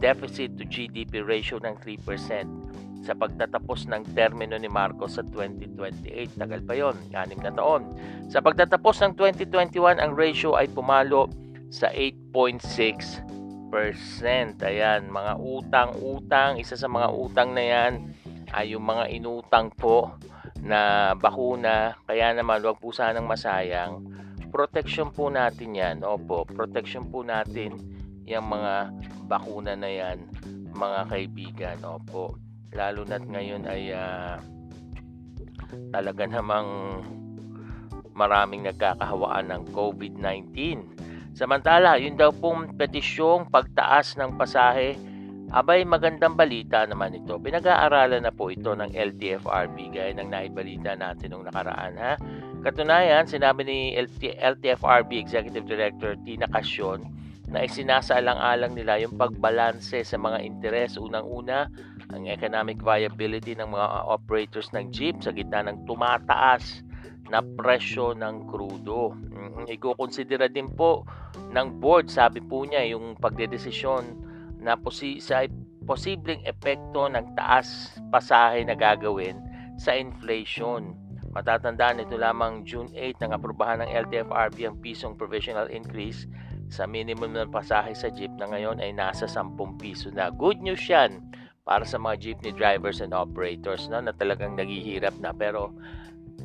deficit 0.00 0.56
to 0.56 0.64
GDP 0.64 1.20
ratio 1.20 1.60
ng 1.60 1.76
3% 1.84 3.04
sa 3.04 3.12
pagtatapos 3.12 3.84
ng 3.92 4.16
termino 4.16 4.56
ni 4.56 4.72
Marcos 4.72 5.20
sa 5.20 5.22
2028. 5.28 6.40
Tagal 6.40 6.60
pa 6.64 6.72
yon, 6.76 6.96
anim 7.12 7.40
na 7.44 7.52
taon. 7.52 7.92
Sa 8.32 8.40
pagtatapos 8.40 9.04
ng 9.04 9.12
2021, 9.16 10.00
ang 10.00 10.12
ratio 10.16 10.56
ay 10.56 10.68
pumalo 10.72 11.28
sa 11.68 11.92
8.6%. 11.92 13.20
Ayan, 14.64 15.12
mga 15.12 15.32
utang-utang, 15.40 16.56
isa 16.56 16.76
sa 16.76 16.88
mga 16.88 17.08
utang 17.12 17.52
na 17.52 17.64
yan 17.64 17.92
ay 18.56 18.72
yung 18.72 18.88
mga 18.88 19.12
inutang 19.12 19.68
po 19.76 20.16
na 20.60 21.12
bakuna. 21.16 22.00
Kaya 22.08 22.32
naman, 22.32 22.64
wag 22.64 22.80
po 22.80 22.92
sanang 22.92 23.28
masayang 23.28 24.04
protection 24.50 25.14
po 25.14 25.30
natin 25.30 25.72
yan. 25.72 25.96
Opo, 26.02 26.44
protection 26.44 27.08
po 27.08 27.22
natin 27.22 27.78
yung 28.26 28.46
mga 28.46 28.94
bakuna 29.26 29.74
na 29.78 29.90
yan, 29.90 30.26
mga 30.74 31.00
kaibigan. 31.10 31.78
Opo, 31.86 32.36
lalo 32.74 33.02
na't 33.06 33.26
ngayon 33.26 33.66
ay 33.66 33.94
uh, 33.94 34.38
talaga 35.94 36.26
namang 36.26 37.00
maraming 38.14 38.66
nagkakahawaan 38.66 39.50
ng 39.50 39.62
COVID-19. 39.72 40.52
Samantala, 41.32 41.96
yun 41.96 42.18
daw 42.18 42.34
pong 42.34 42.74
petisyong 42.74 43.48
pagtaas 43.48 44.18
ng 44.18 44.34
pasahe, 44.34 44.98
abay 45.50 45.86
magandang 45.86 46.34
balita 46.34 46.84
naman 46.86 47.16
ito. 47.16 47.38
Pinag-aaralan 47.38 48.26
na 48.26 48.34
po 48.34 48.50
ito 48.50 48.74
ng 48.74 48.92
LTFRB 48.92 49.76
gaya 49.94 50.12
ng 50.14 50.28
naibalita 50.30 50.94
natin 50.98 51.34
nung 51.34 51.46
nakaraan 51.46 51.94
ha. 51.98 52.14
Katunayan, 52.60 53.24
sinabi 53.24 53.64
ni 53.64 53.78
LT, 53.96 54.36
LTFRB 54.36 55.16
Executive 55.16 55.64
Director 55.64 56.12
Tina 56.28 56.44
Casyon 56.44 57.08
na 57.48 57.64
isinasaalang-alang 57.64 58.76
nila 58.76 59.00
yung 59.00 59.16
pagbalanse 59.16 60.04
sa 60.04 60.16
mga 60.20 60.44
interes. 60.44 61.00
Unang-una, 61.00 61.72
ang 62.12 62.28
economic 62.28 62.84
viability 62.84 63.56
ng 63.56 63.64
mga 63.64 63.86
operators 64.12 64.68
ng 64.76 64.92
jeep 64.92 65.16
sa 65.24 65.32
gitna 65.32 65.64
ng 65.72 65.88
tumataas 65.88 66.84
na 67.32 67.40
presyo 67.40 68.12
ng 68.12 68.44
krudo. 68.44 69.16
Iko-considera 69.64 70.52
din 70.52 70.68
po 70.68 71.08
ng 71.56 71.80
board, 71.80 72.12
sabi 72.12 72.44
po 72.44 72.68
niya, 72.68 72.84
yung 72.92 73.16
pagdedesisyon 73.16 74.04
na 74.60 74.76
posi- 74.76 75.24
sa 75.24 75.48
posibleng 75.88 76.44
epekto 76.44 77.08
ng 77.08 77.32
taas 77.40 77.96
pasahe 78.12 78.68
na 78.68 78.76
gagawin 78.76 79.40
sa 79.80 79.96
inflation. 79.96 80.92
Matatandaan 81.30 82.02
ito 82.02 82.18
lamang 82.18 82.66
June 82.66 82.90
8 82.90 83.22
nang 83.22 83.38
aprubahan 83.38 83.86
ng 83.86 83.90
LTFRB 83.90 84.66
ang 84.66 84.76
pisong 84.82 85.14
provisional 85.14 85.70
increase 85.70 86.26
sa 86.66 86.90
minimum 86.90 87.30
ng 87.30 87.54
pasahe 87.54 87.94
sa 87.94 88.10
jeep 88.10 88.34
na 88.34 88.50
ngayon 88.50 88.82
ay 88.82 88.90
nasa 88.90 89.30
10 89.30 89.54
piso 89.78 90.10
na. 90.10 90.34
Good 90.34 90.58
news 90.58 90.82
yan 90.90 91.22
para 91.62 91.86
sa 91.86 92.02
mga 92.02 92.18
jeepney 92.18 92.50
drivers 92.50 92.98
and 92.98 93.14
operators 93.14 93.86
no, 93.86 94.02
na 94.02 94.10
talagang 94.10 94.58
naghihirap 94.58 95.14
na 95.22 95.30
pero 95.30 95.70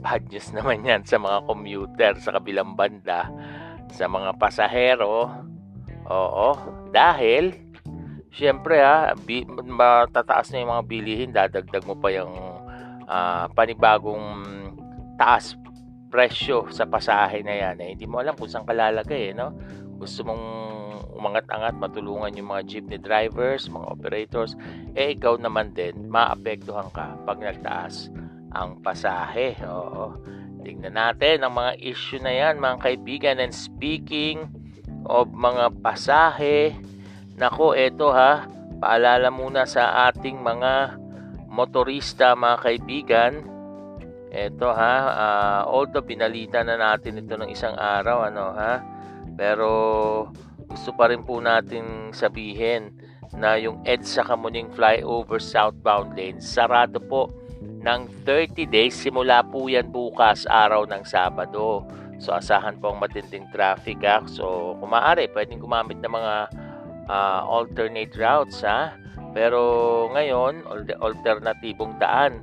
bad 0.05 0.29
news 0.29 0.53
naman 0.57 0.85
yan 0.85 1.01
sa 1.01 1.17
mga 1.17 1.49
commuter 1.49 2.13
sa 2.21 2.37
kabilang 2.37 2.77
banda 2.77 3.25
sa 3.89 4.05
mga 4.05 4.37
pasahero 4.37 5.33
oo 6.05 6.49
dahil 6.93 7.57
syempre 8.29 8.85
ha 8.85 9.17
bi, 9.17 9.41
matataas 9.49 10.53
na 10.53 10.61
yung 10.61 10.71
mga 10.77 10.85
bilihin 10.85 11.31
dadagdag 11.33 11.85
mo 11.89 11.97
pa 11.97 12.13
yung 12.13 12.54
uh, 13.05 13.45
panibagong 13.53 14.25
taas 15.15 15.55
presyo 16.11 16.69
sa 16.71 16.87
pasahe 16.87 17.43
na 17.43 17.55
yan. 17.55 17.75
Eh, 17.81 17.89
hindi 17.97 18.05
mo 18.07 18.21
alam 18.21 18.37
kung 18.37 18.47
saan 18.47 18.67
kalalagay 18.67 19.31
eh, 19.31 19.33
no? 19.35 19.55
gusto 19.95 20.27
mong 20.27 20.45
umangat-angat 21.15 21.79
matulungan 21.79 22.35
yung 22.35 22.51
mga 22.51 22.63
jeepney 22.67 22.99
drivers 22.99 23.71
mga 23.71 23.87
operators 23.87 24.59
eh 24.99 25.15
ikaw 25.15 25.39
naman 25.39 25.71
din 25.71 26.11
maapektuhan 26.11 26.91
ka 26.91 27.15
pag 27.23 27.39
nagtaas 27.39 28.11
ang 28.55 28.79
pasahe. 28.79 29.59
Oo. 29.67 30.15
Tingnan 30.63 30.95
natin 30.95 31.43
ang 31.43 31.53
mga 31.59 31.75
issue 31.83 32.23
na 32.23 32.31
yan 32.31 32.57
mga 32.57 32.79
kaibigan 32.79 33.37
and 33.43 33.51
speaking 33.51 34.47
of 35.05 35.29
mga 35.35 35.75
pasahe. 35.83 36.71
Nako 37.35 37.75
eto 37.75 38.15
ha? 38.15 38.47
Paalala 38.79 39.27
muna 39.31 39.67
sa 39.67 40.07
ating 40.07 40.39
mga 40.39 40.99
motorista 41.55 42.35
mga 42.35 42.57
kaibigan 42.59 43.33
eto 44.35 44.67
ha, 44.75 44.95
uh, 45.15 45.61
although 45.71 46.03
binalita 46.03 46.59
na 46.59 46.75
natin 46.75 47.23
ito 47.23 47.39
ng 47.39 47.47
isang 47.47 47.71
araw 47.79 48.27
ano 48.27 48.51
ha, 48.51 48.83
pero 49.39 49.71
gusto 50.67 50.91
pa 50.91 51.07
rin 51.07 51.23
po 51.23 51.39
natin 51.39 52.11
sabihin 52.11 52.91
na 53.39 53.55
yung 53.55 53.79
EDSA 53.87 54.27
Kamuning 54.27 54.67
Flyover 54.75 55.39
Southbound 55.39 56.19
Lane 56.19 56.43
sarado 56.43 56.99
po 56.99 57.31
ng 57.63 58.11
30 58.27 58.67
days 58.67 58.97
simula 58.97 59.39
po 59.45 59.71
yan 59.71 59.87
bukas 59.93 60.43
araw 60.49 60.89
ng 60.89 61.05
Sabado. 61.05 61.85
So 62.17 62.33
asahan 62.33 62.81
po 62.81 62.91
ang 62.91 62.99
matinding 62.99 63.45
traffic 63.53 64.01
ha. 64.01 64.25
So 64.25 64.73
kung 64.81 64.89
maaari, 64.89 65.29
pwedeng 65.31 65.61
gumamit 65.61 66.01
ng 66.01 66.09
mga 66.09 66.33
uh, 67.09 67.41
alternate 67.45 68.13
routes 68.17 68.61
ha. 68.65 68.93
Pero 69.35 69.59
ngayon, 70.15 70.63
alternatibong 70.99 71.99
daan. 71.99 72.39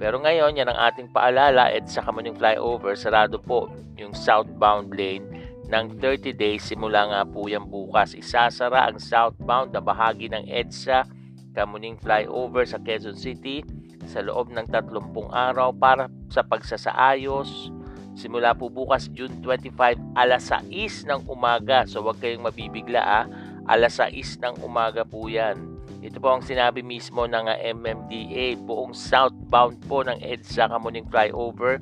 Pero 0.00 0.16
ngayon, 0.16 0.56
yan 0.56 0.72
ang 0.72 0.80
ating 0.88 1.12
paalala 1.12 1.68
at 1.68 1.84
sa 1.84 2.00
Kamuning 2.00 2.32
Flyover, 2.32 2.96
sarado 2.96 3.36
po 3.36 3.68
yung 4.00 4.16
southbound 4.16 4.96
lane 4.96 5.28
ng 5.70 6.02
30 6.02 6.34
days 6.34 6.66
simula 6.66 7.06
nga 7.06 7.22
po 7.22 7.46
yan 7.46 7.68
bukas. 7.68 8.16
Isasara 8.16 8.90
ang 8.90 8.98
southbound 8.98 9.70
na 9.70 9.84
bahagi 9.84 10.26
ng 10.32 10.50
EDSA 10.50 11.06
Kamuning 11.54 12.00
Flyover 12.00 12.66
sa 12.66 12.82
Quezon 12.82 13.14
City 13.14 13.62
sa 14.08 14.24
loob 14.24 14.50
ng 14.50 14.66
30 14.66 14.90
araw 15.30 15.70
para 15.70 16.10
sa 16.26 16.42
pagsasaayos. 16.42 17.70
Simula 18.18 18.50
po 18.58 18.66
bukas 18.66 19.06
June 19.14 19.38
25 19.38 20.18
alas 20.18 20.50
6 20.50 21.06
ng 21.06 21.30
umaga. 21.30 21.86
So 21.86 22.02
huwag 22.02 22.18
kayong 22.18 22.42
mabibigla 22.42 23.02
ah. 23.02 23.24
Alas 23.70 24.02
6 24.02 24.42
ng 24.42 24.66
umaga 24.66 25.06
po 25.06 25.30
yan. 25.30 25.78
Ito 26.02 26.18
po 26.18 26.34
ang 26.34 26.42
sinabi 26.42 26.82
mismo 26.82 27.22
ng 27.22 27.46
MMDA. 27.78 28.58
Buong 28.66 28.90
southbound 28.90 29.78
po 29.86 30.02
ng 30.02 30.18
EDSA 30.18 30.66
Kamuning 30.66 31.06
Flyover. 31.06 31.78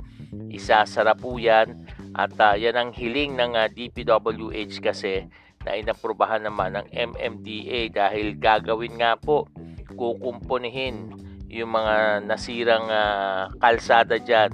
Isasara 0.52 1.16
po 1.16 1.40
yan. 1.40 1.88
At 2.12 2.36
uh, 2.36 2.52
yan 2.60 2.76
ang 2.76 2.90
hiling 2.92 3.40
ng 3.40 3.56
uh, 3.56 3.72
DPWH 3.72 4.84
kasi 4.84 5.24
na 5.64 5.80
inaprubahan 5.80 6.44
naman 6.44 6.76
ng 6.76 6.86
MMDA 6.92 7.88
dahil 7.88 8.36
gagawin 8.36 9.00
nga 9.00 9.16
po 9.16 9.48
kukumpunihin 9.96 11.16
yung 11.48 11.72
mga 11.72 12.20
nasirang 12.28 12.84
uh, 12.92 13.48
kalsada 13.64 14.20
dyan 14.20 14.52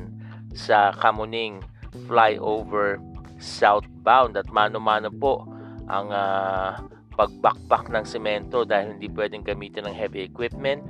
sa 0.55 0.95
Kamuning 0.95 1.59
Flyover 2.07 3.03
southbound 3.43 4.39
at 4.39 4.47
mano-mano 4.55 5.11
po 5.11 5.43
ang 5.91 6.15
uh, 6.15 6.79
pagbakbak 7.15 7.89
ng 7.91 8.05
semento 8.05 8.67
dahil 8.67 8.99
hindi 8.99 9.09
pwedeng 9.11 9.47
gamitin 9.47 9.87
ng 9.89 9.97
heavy 9.97 10.27
equipment 10.27 10.83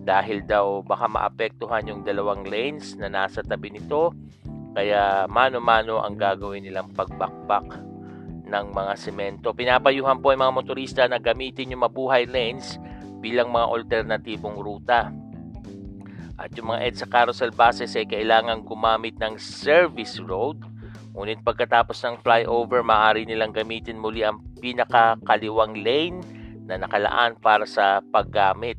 dahil 0.00 0.40
daw 0.44 0.80
baka 0.80 1.08
maapektuhan 1.08 1.88
yung 1.88 2.00
dalawang 2.04 2.48
lanes 2.48 2.96
na 2.96 3.12
nasa 3.12 3.44
tabi 3.44 3.72
nito 3.72 4.16
kaya 4.72 5.26
mano-mano 5.26 6.00
ang 6.00 6.14
gagawin 6.14 6.62
nilang 6.62 6.94
pagbakbak 6.94 7.90
ng 8.50 8.66
mga 8.74 8.92
semento. 8.98 9.54
Pinapayuhan 9.54 10.18
po 10.18 10.30
ang 10.34 10.46
mga 10.46 10.56
motorista 10.56 11.02
na 11.06 11.18
gamitin 11.18 11.74
yung 11.74 11.86
mabuhay 11.86 12.26
lanes 12.26 12.78
bilang 13.22 13.50
mga 13.50 13.66
alternatibong 13.66 14.58
ruta. 14.58 15.10
At 16.40 16.50
yung 16.56 16.72
mga 16.72 16.88
EDSA 16.88 17.06
carousel 17.12 17.52
buses 17.52 17.92
ay 17.94 18.08
kailangan 18.08 18.64
gumamit 18.64 19.18
ng 19.20 19.36
service 19.36 20.16
road 20.24 20.69
Ngunit 21.10 21.42
pagkatapos 21.42 21.98
ng 22.06 22.22
flyover, 22.22 22.86
maaari 22.86 23.26
nilang 23.26 23.50
gamitin 23.50 23.98
muli 23.98 24.22
ang 24.22 24.38
pinakakaliwang 24.62 25.82
lane 25.82 26.22
na 26.70 26.78
nakalaan 26.78 27.34
para 27.42 27.66
sa 27.66 27.98
paggamit. 28.14 28.78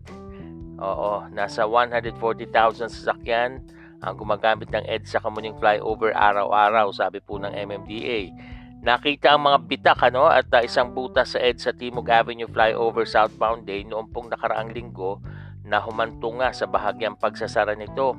Oo, 0.80 1.28
nasa 1.30 1.68
140,000 1.68 2.88
sasakyan 2.88 3.60
ang 4.02 4.18
gumagamit 4.18 4.72
ng 4.74 4.82
EDSA 4.88 5.22
Kamuning 5.22 5.54
Flyover 5.62 6.10
araw-araw, 6.18 6.90
sabi 6.90 7.22
po 7.22 7.38
ng 7.38 7.54
MMDA. 7.54 8.34
Nakita 8.82 9.38
ang 9.38 9.46
mga 9.46 9.58
bitak 9.70 10.00
ano, 10.02 10.26
at 10.26 10.50
uh, 10.50 10.66
isang 10.66 10.90
butas 10.90 11.38
sa 11.38 11.40
EDSA 11.40 11.78
Timog 11.78 12.10
Avenue 12.10 12.50
Flyover 12.50 13.06
Southbound 13.06 13.70
Day 13.70 13.86
noong 13.86 14.10
pong 14.10 14.34
nakaraang 14.34 14.74
linggo 14.74 15.22
na 15.62 15.78
humantunga 15.78 16.50
sa 16.50 16.66
bahagyang 16.66 17.14
pagsasara 17.14 17.78
nito. 17.78 18.18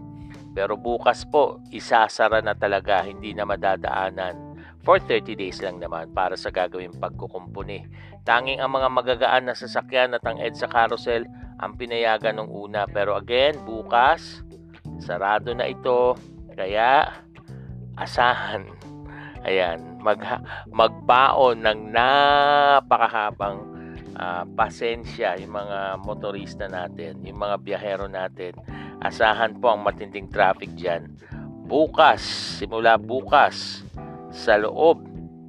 Pero 0.53 0.77
bukas 0.77 1.25
po, 1.25 1.61
isasara 1.73 2.45
na 2.45 2.53
talaga, 2.53 3.01
hindi 3.01 3.33
na 3.33 3.49
madadaanan. 3.49 4.53
For 4.85 5.01
30 5.01 5.39
days 5.39 5.63
lang 5.65 5.81
naman 5.81 6.13
para 6.13 6.37
sa 6.37 6.53
gagawing 6.53 6.99
pagkukumpuni. 7.01 7.89
Tanging 8.27 8.61
ang 8.61 8.77
mga 8.77 8.89
magagaan 8.93 9.49
na 9.49 9.57
sasakyan 9.57 10.13
at 10.19 10.23
ang 10.27 10.43
EDSA 10.43 10.69
carousel 10.69 11.25
ang 11.63 11.79
pinayagan 11.79 12.43
ng 12.43 12.51
una. 12.51 12.85
Pero 12.91 13.17
again, 13.17 13.57
bukas, 13.65 14.43
sarado 15.01 15.55
na 15.55 15.71
ito. 15.71 16.19
Kaya, 16.53 17.09
asahan. 17.97 18.69
Ayan, 19.47 20.03
mag, 20.03 20.21
magbaon 20.71 21.63
ng 21.63 21.81
napakahabang 21.95 23.59
uh, 24.19 24.45
pasensya 24.59 25.39
yung 25.39 25.55
mga 25.55 26.03
motorista 26.03 26.67
natin, 26.67 27.23
yung 27.23 27.39
mga 27.39 27.57
biyahero 27.63 28.07
natin 28.11 28.55
Asahan 29.03 29.59
po 29.59 29.75
ang 29.75 29.83
matinding 29.83 30.31
traffic 30.31 30.71
dyan. 30.79 31.11
Bukas, 31.67 32.23
simula 32.63 32.95
bukas, 32.95 33.83
sa 34.31 34.57
loob 34.57 35.03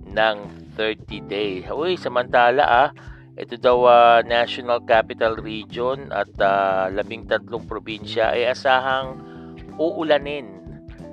ng 0.10 0.38
30 0.76 1.22
days. 1.30 1.70
Uy, 1.70 1.96
samantala 1.96 2.66
ah, 2.66 2.90
ito 3.34 3.58
daw 3.58 3.86
uh, 3.86 4.20
National 4.26 4.82
Capital 4.86 5.38
Region 5.38 6.10
at 6.14 6.30
uh, 6.38 6.90
labing 6.94 7.26
tatlong 7.26 7.66
probinsya 7.66 8.34
ay 8.34 8.50
asahang 8.50 9.18
uulanin 9.82 10.62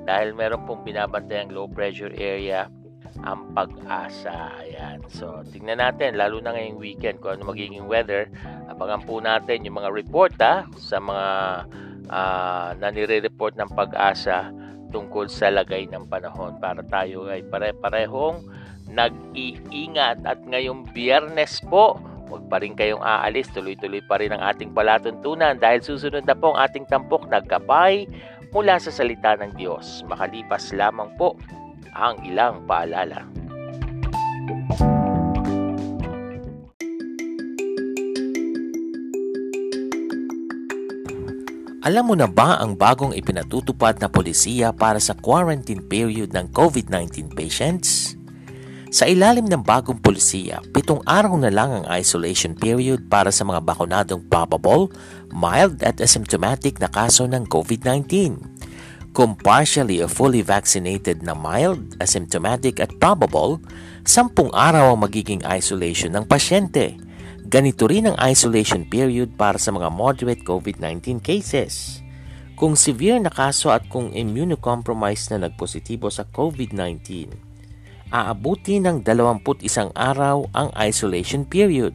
dahil 0.04 0.36
meron 0.36 0.64
pong 0.68 0.84
binabantayang 0.84 1.48
low 1.48 1.64
pressure 1.68 2.12
area 2.16 2.68
ang 3.24 3.52
pag-asa. 3.52 4.52
Ayan. 4.60 5.04
So, 5.08 5.44
tingnan 5.48 5.80
natin, 5.80 6.16
lalo 6.16 6.40
na 6.40 6.56
ngayong 6.56 6.80
weekend 6.80 7.20
kung 7.20 7.40
ano 7.40 7.52
magiging 7.52 7.84
weather. 7.88 8.28
Abangan 8.68 9.02
po 9.04 9.20
natin 9.20 9.64
yung 9.64 9.80
mga 9.80 9.90
report 9.92 10.32
ha, 10.40 10.64
sa 10.76 11.00
mga 11.00 11.26
uh, 12.10 12.74
na 12.76 12.90
nire-report 12.90 13.56
ng 13.56 13.70
pag-asa 13.72 14.50
tungkol 14.90 15.30
sa 15.30 15.48
lagay 15.54 15.86
ng 15.86 16.10
panahon 16.10 16.58
para 16.58 16.82
tayo 16.82 17.30
ay 17.30 17.46
pare-parehong 17.46 18.42
nag-iingat 18.90 20.26
at 20.26 20.42
ngayong 20.44 20.90
biyernes 20.90 21.62
po 21.70 21.94
Huwag 22.30 22.46
pa 22.46 22.62
rin 22.62 22.78
kayong 22.78 23.02
aalis, 23.02 23.50
tuloy-tuloy 23.50 24.06
pa 24.06 24.22
rin 24.22 24.30
ang 24.30 24.38
ating 24.38 24.70
palatuntunan 24.70 25.58
dahil 25.58 25.82
susunod 25.82 26.22
na 26.22 26.38
po 26.38 26.54
ang 26.54 26.62
ating 26.62 26.86
tampok 26.86 27.26
na 27.26 27.42
gabay 27.42 28.06
mula 28.54 28.78
sa 28.78 28.94
salita 28.94 29.34
ng 29.34 29.58
Diyos. 29.58 30.06
Makalipas 30.06 30.70
lamang 30.70 31.10
po 31.18 31.34
ang 31.90 32.22
ilang 32.22 32.62
paalala. 32.70 33.26
Alam 41.80 42.12
mo 42.12 42.14
na 42.14 42.28
ba 42.28 42.60
ang 42.60 42.76
bagong 42.76 43.16
ipinatutupad 43.16 44.04
na 44.04 44.12
polisiya 44.12 44.68
para 44.68 45.00
sa 45.00 45.16
quarantine 45.16 45.80
period 45.80 46.28
ng 46.36 46.52
COVID-19 46.52 47.32
patients? 47.32 48.20
Sa 48.92 49.08
ilalim 49.08 49.48
ng 49.48 49.64
bagong 49.64 49.96
polisiya, 49.96 50.60
pitong 50.76 51.00
araw 51.08 51.40
na 51.40 51.48
lang 51.48 51.72
ang 51.72 51.84
isolation 51.96 52.52
period 52.52 53.08
para 53.08 53.32
sa 53.32 53.48
mga 53.48 53.64
bakunadong 53.64 54.20
probable, 54.28 54.92
mild 55.32 55.80
at 55.80 55.96
asymptomatic 56.04 56.76
na 56.84 56.92
kaso 56.92 57.24
ng 57.24 57.48
COVID-19. 57.48 58.36
Kung 59.16 59.32
partially 59.40 60.04
or 60.04 60.12
fully 60.12 60.44
vaccinated 60.44 61.24
na 61.24 61.32
mild, 61.32 61.96
asymptomatic 61.96 62.76
at 62.76 62.92
probable, 63.00 63.56
sampung 64.04 64.52
araw 64.52 64.92
ang 64.92 65.00
magiging 65.00 65.40
isolation 65.48 66.12
ng 66.12 66.28
pasyente 66.28 67.00
Ganito 67.50 67.90
rin 67.90 68.06
ang 68.06 68.14
isolation 68.22 68.86
period 68.86 69.34
para 69.34 69.58
sa 69.58 69.74
mga 69.74 69.90
moderate 69.90 70.46
COVID-19 70.46 71.18
cases. 71.18 71.98
Kung 72.54 72.78
severe 72.78 73.18
na 73.18 73.26
kaso 73.26 73.74
at 73.74 73.90
kung 73.90 74.14
immunocompromised 74.14 75.34
na 75.34 75.50
nagpositibo 75.50 76.14
sa 76.14 76.22
COVID-19, 76.30 77.26
aabuti 78.14 78.78
ng 78.78 79.02
21 79.02 79.42
araw 79.98 80.46
ang 80.54 80.70
isolation 80.78 81.42
period. 81.42 81.90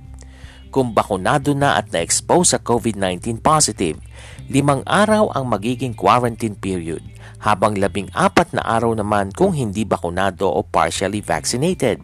Kung 0.75 0.91
bakunado 0.91 1.55
na 1.55 1.79
at 1.79 1.87
na-expose 1.87 2.51
sa 2.51 2.59
COVID-19 2.59 3.39
positive, 3.39 3.95
limang 4.51 4.83
araw 4.83 5.31
ang 5.39 5.47
magiging 5.47 5.95
quarantine 5.95 6.59
period, 6.59 6.99
habang 7.39 7.79
labing 7.79 8.11
apat 8.11 8.51
na 8.51 8.59
araw 8.59 8.91
naman 8.91 9.31
kung 9.31 9.55
hindi 9.55 9.87
bakunado 9.87 10.51
o 10.51 10.67
partially 10.67 11.23
vaccinated 11.23 12.03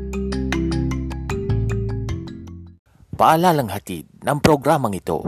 Paalalang 3.21 3.69
hatid 3.69 4.09
ng 4.25 4.41
programang 4.41 4.97
ito. 4.97 5.21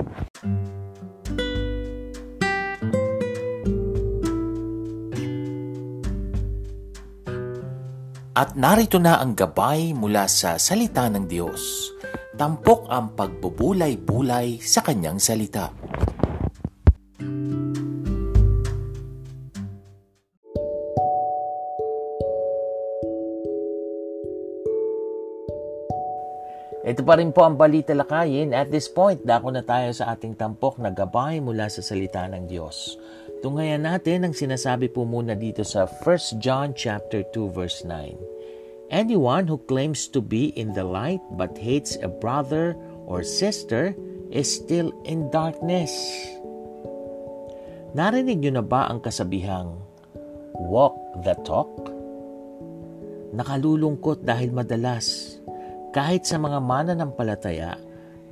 At 8.33 8.57
narito 8.57 8.97
na 8.97 9.21
ang 9.21 9.37
gabay 9.37 9.93
mula 9.93 10.25
sa 10.25 10.57
salita 10.57 11.05
ng 11.05 11.29
Diyos. 11.29 11.93
Tampok 12.33 12.89
ang 12.89 13.13
pagbubulay-bulay 13.13 14.57
sa 14.57 14.81
kanyang 14.81 15.21
salita. 15.21 15.69
Ito 27.03 27.11
pa 27.11 27.19
rin 27.19 27.35
po 27.35 27.43
ang 27.43 27.59
balita 27.59 27.91
lakayin. 27.91 28.55
At 28.55 28.71
this 28.71 28.87
point, 28.87 29.19
dako 29.27 29.51
na 29.51 29.59
tayo 29.59 29.91
sa 29.91 30.15
ating 30.15 30.39
tampok 30.39 30.79
na 30.79 30.87
gabay 30.87 31.43
mula 31.43 31.67
sa 31.67 31.83
salita 31.83 32.23
ng 32.31 32.47
Diyos. 32.47 32.95
Tungayan 33.43 33.83
natin 33.83 34.23
ang 34.23 34.31
sinasabi 34.31 34.87
po 34.87 35.03
muna 35.03 35.35
dito 35.35 35.67
sa 35.67 35.83
1 35.83 36.39
John 36.39 36.71
chapter 36.71 37.27
2 37.35 37.51
verse 37.51 37.83
9. 37.83 38.87
Anyone 38.87 39.51
who 39.51 39.59
claims 39.67 40.07
to 40.15 40.23
be 40.23 40.55
in 40.55 40.71
the 40.71 40.87
light 40.87 41.19
but 41.35 41.59
hates 41.59 41.99
a 41.99 42.07
brother 42.07 42.71
or 43.03 43.19
sister 43.19 43.91
is 44.31 44.47
still 44.47 44.95
in 45.03 45.27
darkness. 45.27 45.91
Narinig 47.91 48.39
niyo 48.47 48.55
na 48.55 48.63
ba 48.63 48.87
ang 48.87 49.03
kasabihang 49.03 49.75
walk 50.55 50.95
the 51.27 51.35
talk? 51.43 51.67
Nakalulungkot 53.35 54.23
dahil 54.23 54.55
madalas 54.55 55.32
kahit 55.93 56.25
sa 56.25 56.41
mga 56.41 56.57
mananampalataya 56.57 57.77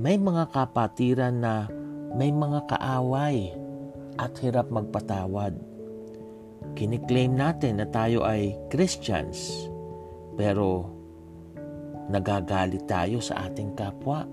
may 0.01 0.17
mga 0.17 0.49
kapatiran 0.49 1.37
na 1.37 1.69
may 2.17 2.33
mga 2.33 2.65
kaaway 2.65 3.53
at 4.17 4.33
hirap 4.41 4.73
magpatawad. 4.73 5.53
Kiniklaim 6.73 7.37
natin 7.37 7.77
na 7.77 7.85
tayo 7.85 8.25
ay 8.25 8.57
Christians, 8.73 9.69
pero 10.33 10.89
nagagalit 12.09 12.89
tayo 12.89 13.21
sa 13.21 13.45
ating 13.45 13.77
kapwa. 13.77 14.25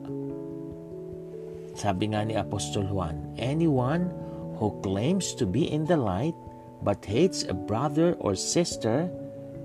Sabi 1.76 2.11
nga 2.11 2.24
ni 2.24 2.33
Apostol 2.33 2.89
Juan, 2.89 3.37
anyone 3.37 4.09
who 4.57 4.72
claims 4.81 5.37
to 5.37 5.45
be 5.45 5.68
in 5.68 5.85
the 5.85 6.01
light 6.01 6.35
but 6.81 7.05
hates 7.05 7.45
a 7.45 7.55
brother 7.55 8.16
or 8.24 8.33
sister 8.33 9.07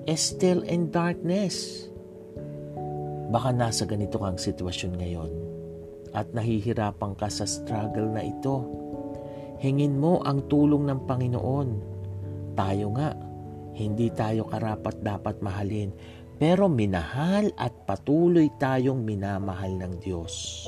is 0.05 0.19
still 0.19 0.61
in 0.67 0.91
darkness. 0.91 1.87
Baka 3.33 3.49
nasa 3.49 3.89
ganito 3.89 4.21
kang 4.21 4.37
sitwasyon 4.37 4.93
ngayon 5.01 5.31
at 6.13 6.29
nahihirapan 6.37 7.17
ka 7.17 7.25
sa 7.33 7.49
struggle 7.49 8.13
na 8.13 8.21
ito 8.21 8.83
Hingin 9.63 9.95
mo 9.95 10.19
ang 10.27 10.43
tulong 10.51 10.91
ng 10.91 11.07
Panginoon. 11.07 11.69
Tayo 12.51 12.91
nga, 12.99 13.15
hindi 13.79 14.11
tayo 14.11 14.43
karapat 14.43 14.99
dapat 14.99 15.39
mahalin, 15.39 15.95
pero 16.35 16.67
minahal 16.67 17.47
at 17.55 17.71
patuloy 17.87 18.51
tayong 18.59 19.07
minamahal 19.07 19.71
ng 19.79 20.03
Diyos. 20.03 20.67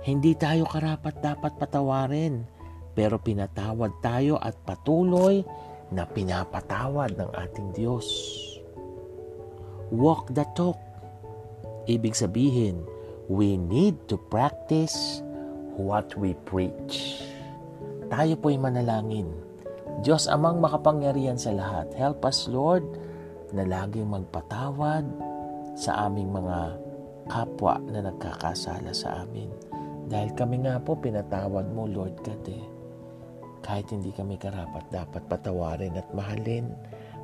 Hindi 0.00 0.32
tayo 0.32 0.64
karapat 0.64 1.20
dapat 1.20 1.60
patawarin, 1.60 2.48
pero 2.96 3.20
pinatawad 3.20 4.00
tayo 4.00 4.40
at 4.40 4.56
patuloy 4.64 5.44
na 5.92 6.08
pinapatawad 6.08 7.20
ng 7.20 7.30
ating 7.36 7.68
Diyos. 7.76 8.08
Walk 9.92 10.32
the 10.32 10.48
talk. 10.56 10.87
Ibig 11.88 12.12
sabihin, 12.12 12.84
we 13.32 13.56
need 13.56 13.96
to 14.12 14.20
practice 14.28 15.24
what 15.80 16.12
we 16.20 16.36
preach. 16.44 17.24
Tayo 18.12 18.36
po'y 18.36 18.60
manalangin. 18.60 19.32
Diyos 20.04 20.28
amang 20.28 20.60
makapangyarihan 20.60 21.40
sa 21.40 21.56
lahat, 21.56 21.88
help 21.96 22.28
us 22.28 22.44
Lord 22.44 22.84
na 23.56 23.64
laging 23.64 24.04
magpatawad 24.04 25.08
sa 25.80 26.12
aming 26.12 26.28
mga 26.28 26.76
kapwa 27.32 27.80
na 27.88 28.04
nagkakasala 28.04 28.92
sa 28.92 29.24
amin. 29.24 29.48
Dahil 30.12 30.36
kami 30.36 30.68
nga 30.68 30.76
po 30.76 30.92
pinatawad 30.92 31.72
mo 31.72 31.88
Lord 31.88 32.20
God 32.20 32.44
eh. 32.52 32.64
Kahit 33.64 33.88
hindi 33.88 34.12
kami 34.12 34.36
karapat 34.36 34.92
dapat 34.92 35.24
patawarin 35.24 35.96
at 35.96 36.08
mahalin. 36.12 36.68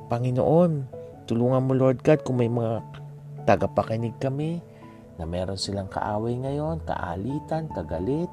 Panginoon, 0.09 0.89
tulungan 1.29 1.69
mo 1.69 1.73
Lord 1.77 2.01
God 2.01 2.25
kung 2.25 2.41
may 2.41 2.49
mga 2.49 3.04
tagapakinig 3.45 4.17
kami 4.19 4.59
na 5.15 5.23
meron 5.23 5.55
silang 5.55 5.87
kaaway 5.87 6.35
ngayon, 6.35 6.83
kaalitan, 6.83 7.71
kagalit, 7.71 8.27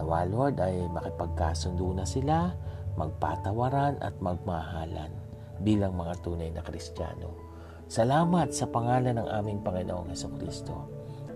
Nawa 0.00 0.24
Lord 0.24 0.56
ay 0.64 0.88
makipagkasundo 0.88 1.92
na 1.92 2.08
sila, 2.08 2.56
magpatawaran 2.96 4.00
at 4.00 4.16
magmahalan 4.16 5.12
bilang 5.60 5.92
mga 5.92 6.24
tunay 6.24 6.48
na 6.48 6.64
Kristiyano. 6.64 7.36
Salamat 7.84 8.48
sa 8.56 8.64
pangalan 8.64 9.20
ng 9.20 9.28
aming 9.28 9.60
Panginoong 9.60 10.08
Heso 10.08 10.32
Kristo. 10.40 10.88